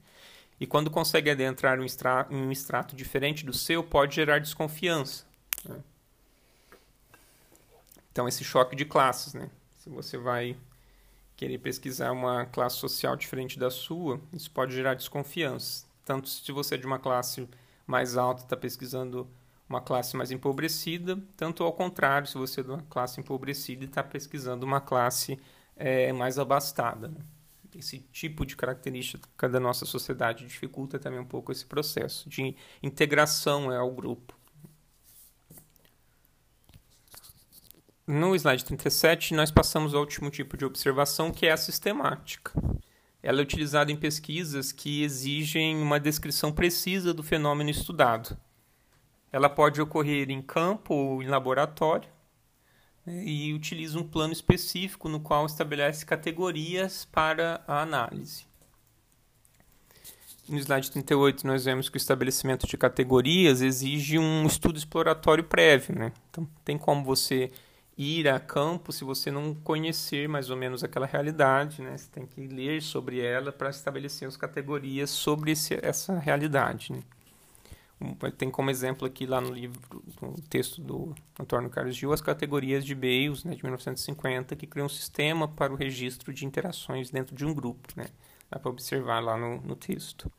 E 0.60 0.68
quando 0.68 0.92
consegue 0.92 1.30
adentrar 1.30 1.80
um, 1.80 1.84
extrato, 1.84 2.34
um 2.34 2.52
extrato 2.52 2.96
diferente 2.96 3.46
do 3.46 3.54
seu, 3.54 3.84
pode 3.84 4.16
gerar 4.16 4.40
desconfiança. 4.40 5.26
Né? 5.68 5.80
Então, 8.12 8.28
esse 8.28 8.44
choque 8.44 8.76
de 8.76 8.86
classes. 8.86 9.34
Né? 9.34 9.50
Se 9.80 9.90
você 9.90 10.18
vai 10.18 10.56
querer 11.36 11.58
pesquisar 11.58 12.12
uma 12.12 12.46
classe 12.46 12.78
social 12.78 13.16
diferente 13.16 13.58
da 13.58 13.72
sua, 13.72 14.22
isso 14.32 14.52
pode 14.52 14.76
gerar 14.76 14.94
desconfiança. 14.94 15.86
Tanto 16.06 16.30
se 16.30 16.52
você 16.52 16.76
é 16.76 16.78
de 16.78 16.86
uma 16.86 17.00
classe 17.00 17.50
mais 17.88 18.16
alta 18.16 18.44
está 18.44 18.56
pesquisando 18.56 19.28
uma 19.68 19.82
classe 19.82 20.16
mais 20.16 20.32
empobrecida, 20.32 21.18
tanto 21.36 21.64
ao 21.64 21.74
contrário, 21.74 22.28
se 22.28 22.38
você 22.38 22.60
é 22.60 22.64
de 22.64 22.70
uma 22.70 22.84
classe 22.90 23.20
empobrecida 23.20 23.84
e 23.84 23.88
está 23.88 24.04
pesquisando 24.04 24.66
uma 24.66 24.82
classe 24.82 25.40
é, 25.82 26.14
mais 26.14 26.38
abastada. 26.38 27.08
Né? 27.08 27.20
Esse 27.76 28.00
tipo 28.12 28.46
de 28.46 28.56
característica 28.56 29.50
da 29.50 29.60
nossa 29.60 29.86
sociedade 29.86 30.46
dificulta 30.46 31.00
também 31.00 31.20
um 31.20 31.26
pouco 31.26 31.52
esse 31.52 31.66
processo 31.66 32.30
de 32.30 32.56
integração 32.84 33.72
é, 33.72 33.78
ao 33.78 33.92
grupo. 33.92 34.38
No 38.06 38.36
slide 38.36 38.66
37, 38.66 39.34
nós 39.34 39.50
passamos 39.50 39.94
ao 39.94 40.02
último 40.02 40.30
tipo 40.30 40.58
de 40.58 40.66
observação, 40.66 41.32
que 41.32 41.46
é 41.46 41.52
a 41.52 41.58
sistemática. 41.58 42.52
Ela 43.24 43.40
é 43.40 43.44
utilizada 43.44 43.92
em 43.92 43.96
pesquisas 43.96 44.72
que 44.72 45.04
exigem 45.04 45.82
uma 45.82 46.00
descrição 46.00 46.52
precisa 46.52 47.14
do 47.14 47.24
fenômeno 47.24 47.70
estudado. 47.70 48.38
Ela 49.32 49.50
pode 49.50 49.82
ocorrer 49.82 50.30
em 50.30 50.42
campo 50.42 50.94
ou 50.94 51.24
em 51.24 51.28
laboratório 51.28 52.10
e 53.08 53.54
utiliza 53.54 54.00
um 54.00 54.04
plano 54.04 54.34
específico 54.34 55.10
no 55.10 55.20
qual 55.20 55.46
estabelece 55.46 56.06
categorias 56.06 57.06
para 57.06 57.64
a 57.68 57.82
análise. 57.82 58.46
No 60.48 60.58
slide 60.58 60.92
38, 60.92 61.48
nós 61.48 61.66
vemos 61.66 61.88
que 61.88 61.96
o 61.96 61.98
estabelecimento 61.98 62.68
de 62.68 62.78
categorias 62.78 63.62
exige 63.62 64.20
um 64.20 64.46
estudo 64.46 64.78
exploratório 64.78 65.44
prévio. 65.44 65.98
Né? 65.98 66.12
Então, 66.30 66.48
tem 66.66 66.78
como 66.78 67.04
você 67.04 67.52
ir 67.98 68.28
a 68.28 68.40
campo 68.40 68.92
se 68.92 69.04
você 69.04 69.30
não 69.30 69.54
conhecer 69.54 70.28
mais 70.28 70.50
ou 70.50 70.58
menos 70.58 70.84
aquela 70.84 71.06
realidade, 71.06 71.82
né? 71.82 71.96
Você 71.96 72.10
tem 72.10 72.26
que 72.26 72.48
ler 72.48 72.82
sobre 72.82 73.20
ela 73.20 73.52
para 73.52 73.70
estabelecer 73.70 74.28
as 74.28 74.36
categorias 74.36 75.10
sobre 75.10 75.52
esse, 75.52 75.78
essa 75.82 76.18
realidade. 76.18 76.94
Né? 76.94 77.00
Tem 78.38 78.50
como 78.50 78.70
exemplo 78.70 79.06
aqui 79.06 79.26
lá 79.26 79.40
no 79.40 79.54
livro, 79.54 80.04
no 80.22 80.34
texto 80.50 80.82
do 80.82 81.14
Antônio 81.40 81.70
Carlos 81.70 81.96
Gil, 81.96 82.12
as 82.12 82.22
categorias 82.22 82.84
de 82.84 82.96
Bales, 82.96 83.44
né, 83.44 83.54
de 83.54 83.64
1950, 83.64 84.56
que 84.56 84.66
criam 84.66 84.88
um 84.88 84.90
sistema 84.90 85.48
para 85.48 85.72
o 85.72 85.76
registro 85.76 86.34
de 86.34 86.46
interações 86.46 87.12
dentro 87.12 87.36
de 87.36 87.46
um 87.46 87.54
grupo. 87.54 87.90
Né? 87.96 88.08
Dá 88.50 88.60
para 88.60 88.72
observar 88.72 89.20
lá 89.20 89.38
no, 89.38 89.62
no 89.62 89.76
texto. 89.76 90.32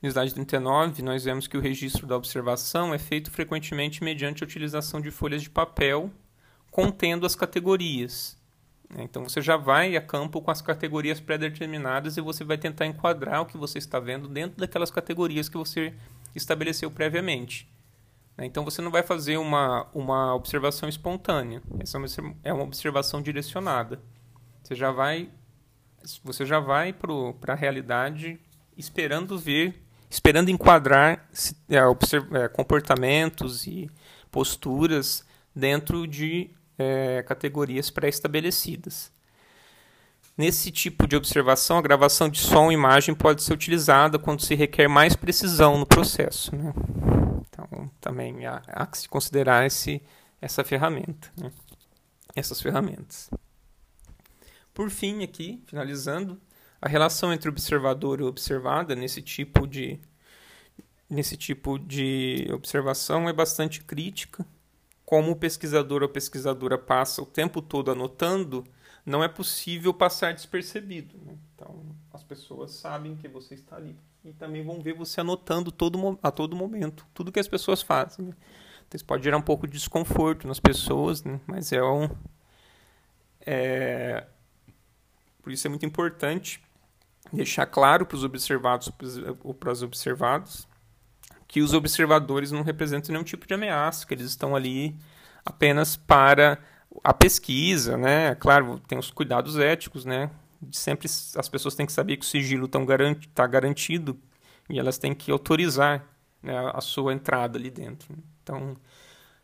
No 0.00 0.08
slide 0.08 0.32
39, 0.32 1.02
nós 1.02 1.24
vemos 1.24 1.48
que 1.48 1.56
o 1.56 1.60
registro 1.60 2.06
da 2.06 2.16
observação 2.16 2.94
é 2.94 2.98
feito 2.98 3.30
frequentemente 3.32 4.04
mediante 4.04 4.44
a 4.44 4.46
utilização 4.46 5.00
de 5.00 5.10
folhas 5.10 5.42
de 5.42 5.50
papel 5.50 6.12
contendo 6.70 7.26
as 7.26 7.34
categorias. 7.34 8.37
Né? 8.90 9.02
Então 9.02 9.24
você 9.24 9.40
já 9.40 9.56
vai 9.56 9.96
a 9.96 10.00
campo 10.00 10.40
com 10.40 10.50
as 10.50 10.62
categorias 10.62 11.20
pré-determinadas 11.20 12.16
e 12.16 12.20
você 12.20 12.44
vai 12.44 12.58
tentar 12.58 12.86
enquadrar 12.86 13.42
o 13.42 13.46
que 13.46 13.56
você 13.56 13.78
está 13.78 14.00
vendo 14.00 14.28
dentro 14.28 14.58
daquelas 14.58 14.90
categorias 14.90 15.48
que 15.48 15.56
você 15.56 15.94
estabeleceu 16.34 16.90
previamente. 16.90 17.68
Né? 18.36 18.46
Então 18.46 18.64
você 18.64 18.80
não 18.80 18.90
vai 18.90 19.02
fazer 19.02 19.36
uma, 19.36 19.86
uma 19.94 20.34
observação 20.34 20.88
espontânea. 20.88 21.62
Essa 21.80 21.98
é 22.42 22.52
uma 22.52 22.64
observação 22.64 23.20
direcionada. 23.20 24.00
Você 24.62 24.74
já 24.74 24.90
vai, 24.90 25.30
você 26.22 26.44
já 26.44 26.60
vai 26.60 26.92
para 26.92 27.52
a 27.52 27.56
realidade 27.56 28.38
esperando 28.76 29.38
ver 29.38 29.84
esperando 30.10 30.50
enquadrar 30.50 31.28
é, 31.68 31.76
é, 31.76 32.48
comportamentos 32.48 33.66
e 33.66 33.90
posturas 34.30 35.24
dentro 35.54 36.06
de 36.06 36.50
é, 36.78 37.22
categorias 37.24 37.90
pré-estabelecidas. 37.90 39.10
Nesse 40.36 40.70
tipo 40.70 41.08
de 41.08 41.16
observação, 41.16 41.78
a 41.78 41.82
gravação 41.82 42.28
de 42.28 42.38
som 42.38 42.70
e 42.70 42.74
imagem 42.74 43.12
pode 43.14 43.42
ser 43.42 43.52
utilizada 43.52 44.20
quando 44.20 44.40
se 44.40 44.54
requer 44.54 44.86
mais 44.86 45.16
precisão 45.16 45.76
no 45.76 45.84
processo. 45.84 46.54
Né? 46.54 46.72
Então, 47.48 47.90
também 48.00 48.46
há, 48.46 48.62
há, 48.68 48.86
que 48.86 48.98
se 48.98 49.08
considerar 49.08 49.66
esse, 49.66 50.00
essa 50.40 50.62
ferramenta, 50.62 51.28
né? 51.36 51.50
essas 52.36 52.60
ferramentas. 52.60 53.28
por 54.72 54.90
fim, 54.90 55.24
aqui, 55.24 55.60
finalizando, 55.66 56.40
a 56.80 56.88
relação 56.88 57.32
entre 57.32 57.48
observador 57.48 58.20
e 58.20 58.22
observada 58.22 58.94
nesse 58.94 59.20
tipo 59.20 59.66
de 59.66 59.98
nesse 61.10 61.36
tipo 61.36 61.78
de 61.78 62.46
observação 62.52 63.28
é 63.28 63.32
bastante 63.32 63.82
crítica. 63.82 64.46
Como 65.08 65.30
o 65.30 65.36
pesquisador 65.36 66.02
ou 66.02 66.08
pesquisadora 66.10 66.76
passa 66.76 67.22
o 67.22 67.24
tempo 67.24 67.62
todo 67.62 67.90
anotando, 67.90 68.62
não 69.06 69.24
é 69.24 69.26
possível 69.26 69.94
passar 69.94 70.34
despercebido. 70.34 71.16
Né? 71.24 71.34
Então, 71.54 71.80
as 72.12 72.22
pessoas 72.22 72.72
sabem 72.72 73.16
que 73.16 73.26
você 73.26 73.54
está 73.54 73.76
ali 73.76 73.96
e 74.22 74.34
também 74.34 74.62
vão 74.62 74.82
ver 74.82 74.92
você 74.92 75.22
anotando 75.22 75.72
todo, 75.72 76.18
a 76.22 76.30
todo 76.30 76.54
momento 76.54 77.06
tudo 77.14 77.32
que 77.32 77.40
as 77.40 77.48
pessoas 77.48 77.80
fazem. 77.80 78.26
Né? 78.26 78.34
Então, 78.86 78.96
isso 78.96 79.04
pode 79.06 79.24
gerar 79.24 79.38
um 79.38 79.42
pouco 79.42 79.66
de 79.66 79.72
desconforto 79.72 80.46
nas 80.46 80.60
pessoas, 80.60 81.24
né? 81.24 81.40
mas 81.46 81.72
é 81.72 81.82
um. 81.82 82.10
É, 83.40 84.26
por 85.42 85.50
isso 85.50 85.66
é 85.66 85.70
muito 85.70 85.86
importante 85.86 86.62
deixar 87.32 87.64
claro 87.64 88.04
para 88.04 88.16
os 88.16 88.24
observados 88.24 88.92
ou 89.42 89.54
para 89.54 89.72
os 89.72 89.82
observados 89.82 90.67
que 91.48 91.62
os 91.62 91.72
observadores 91.72 92.52
não 92.52 92.62
representam 92.62 93.12
nenhum 93.12 93.24
tipo 93.24 93.46
de 93.46 93.54
ameaça, 93.54 94.06
que 94.06 94.12
eles 94.12 94.26
estão 94.26 94.54
ali 94.54 94.94
apenas 95.44 95.96
para 95.96 96.58
a 97.02 97.14
pesquisa, 97.14 97.96
né? 97.96 98.34
Claro, 98.34 98.78
tem 98.86 98.98
os 98.98 99.10
cuidados 99.10 99.56
éticos, 99.58 100.04
né? 100.04 100.30
Sempre 100.70 101.06
as 101.06 101.48
pessoas 101.48 101.74
têm 101.74 101.86
que 101.86 101.92
saber 101.92 102.18
que 102.18 102.24
o 102.24 102.28
sigilo 102.28 102.66
está 102.66 102.84
garanti 102.84 103.30
garantido 103.50 104.18
e 104.68 104.78
elas 104.78 104.98
têm 104.98 105.14
que 105.14 105.30
autorizar 105.30 106.04
né, 106.42 106.52
a 106.74 106.80
sua 106.80 107.14
entrada 107.14 107.58
ali 107.58 107.70
dentro. 107.70 108.14
Então, 108.42 108.76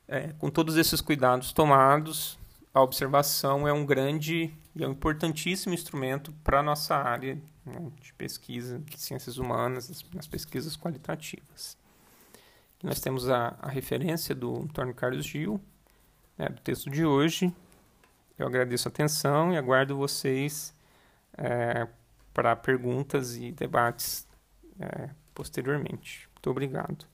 é, 0.07 0.35
com 0.39 0.51
todos 0.51 0.77
esses 0.77 1.01
cuidados 1.01 1.53
tomados, 1.53 2.39
a 2.75 2.83
observação 2.83 3.67
é 3.67 3.73
um 3.73 3.87
grande 3.87 4.53
e 4.75 4.85
é 4.85 4.89
um 4.89 4.91
importantíssimo 4.91 5.73
instrumento 5.73 6.33
para 6.45 6.61
a 6.61 6.63
nossa 6.63 6.97
área 6.97 7.41
né, 7.65 7.91
de 8.03 8.13
pesquisa 8.15 8.81
de 8.81 9.01
ciências 9.01 9.39
humanas, 9.39 10.05
nas 10.13 10.27
pesquisas 10.27 10.77
qualitativas. 10.77 11.79
Nós 12.85 13.01
temos 13.01 13.31
a, 13.31 13.57
a 13.63 13.71
referência 13.71 14.35
do 14.35 14.55
Antônio 14.61 14.95
Carlos 14.95 15.25
Gil, 15.25 15.59
né, 16.37 16.51
do 16.51 16.61
texto 16.61 16.91
de 16.91 17.03
hoje. 17.03 17.51
Eu 18.39 18.47
agradeço 18.47 18.87
a 18.87 18.91
atenção 18.91 19.55
e 19.55 19.57
aguardo 19.57 19.97
vocês 19.97 20.75
é, 21.39 21.89
para 22.35 22.55
perguntas 22.55 23.37
e 23.37 23.51
debates 23.53 24.29
é, 24.79 25.09
posteriormente. 25.33 26.29
Muito 26.35 26.51
obrigado. 26.51 27.07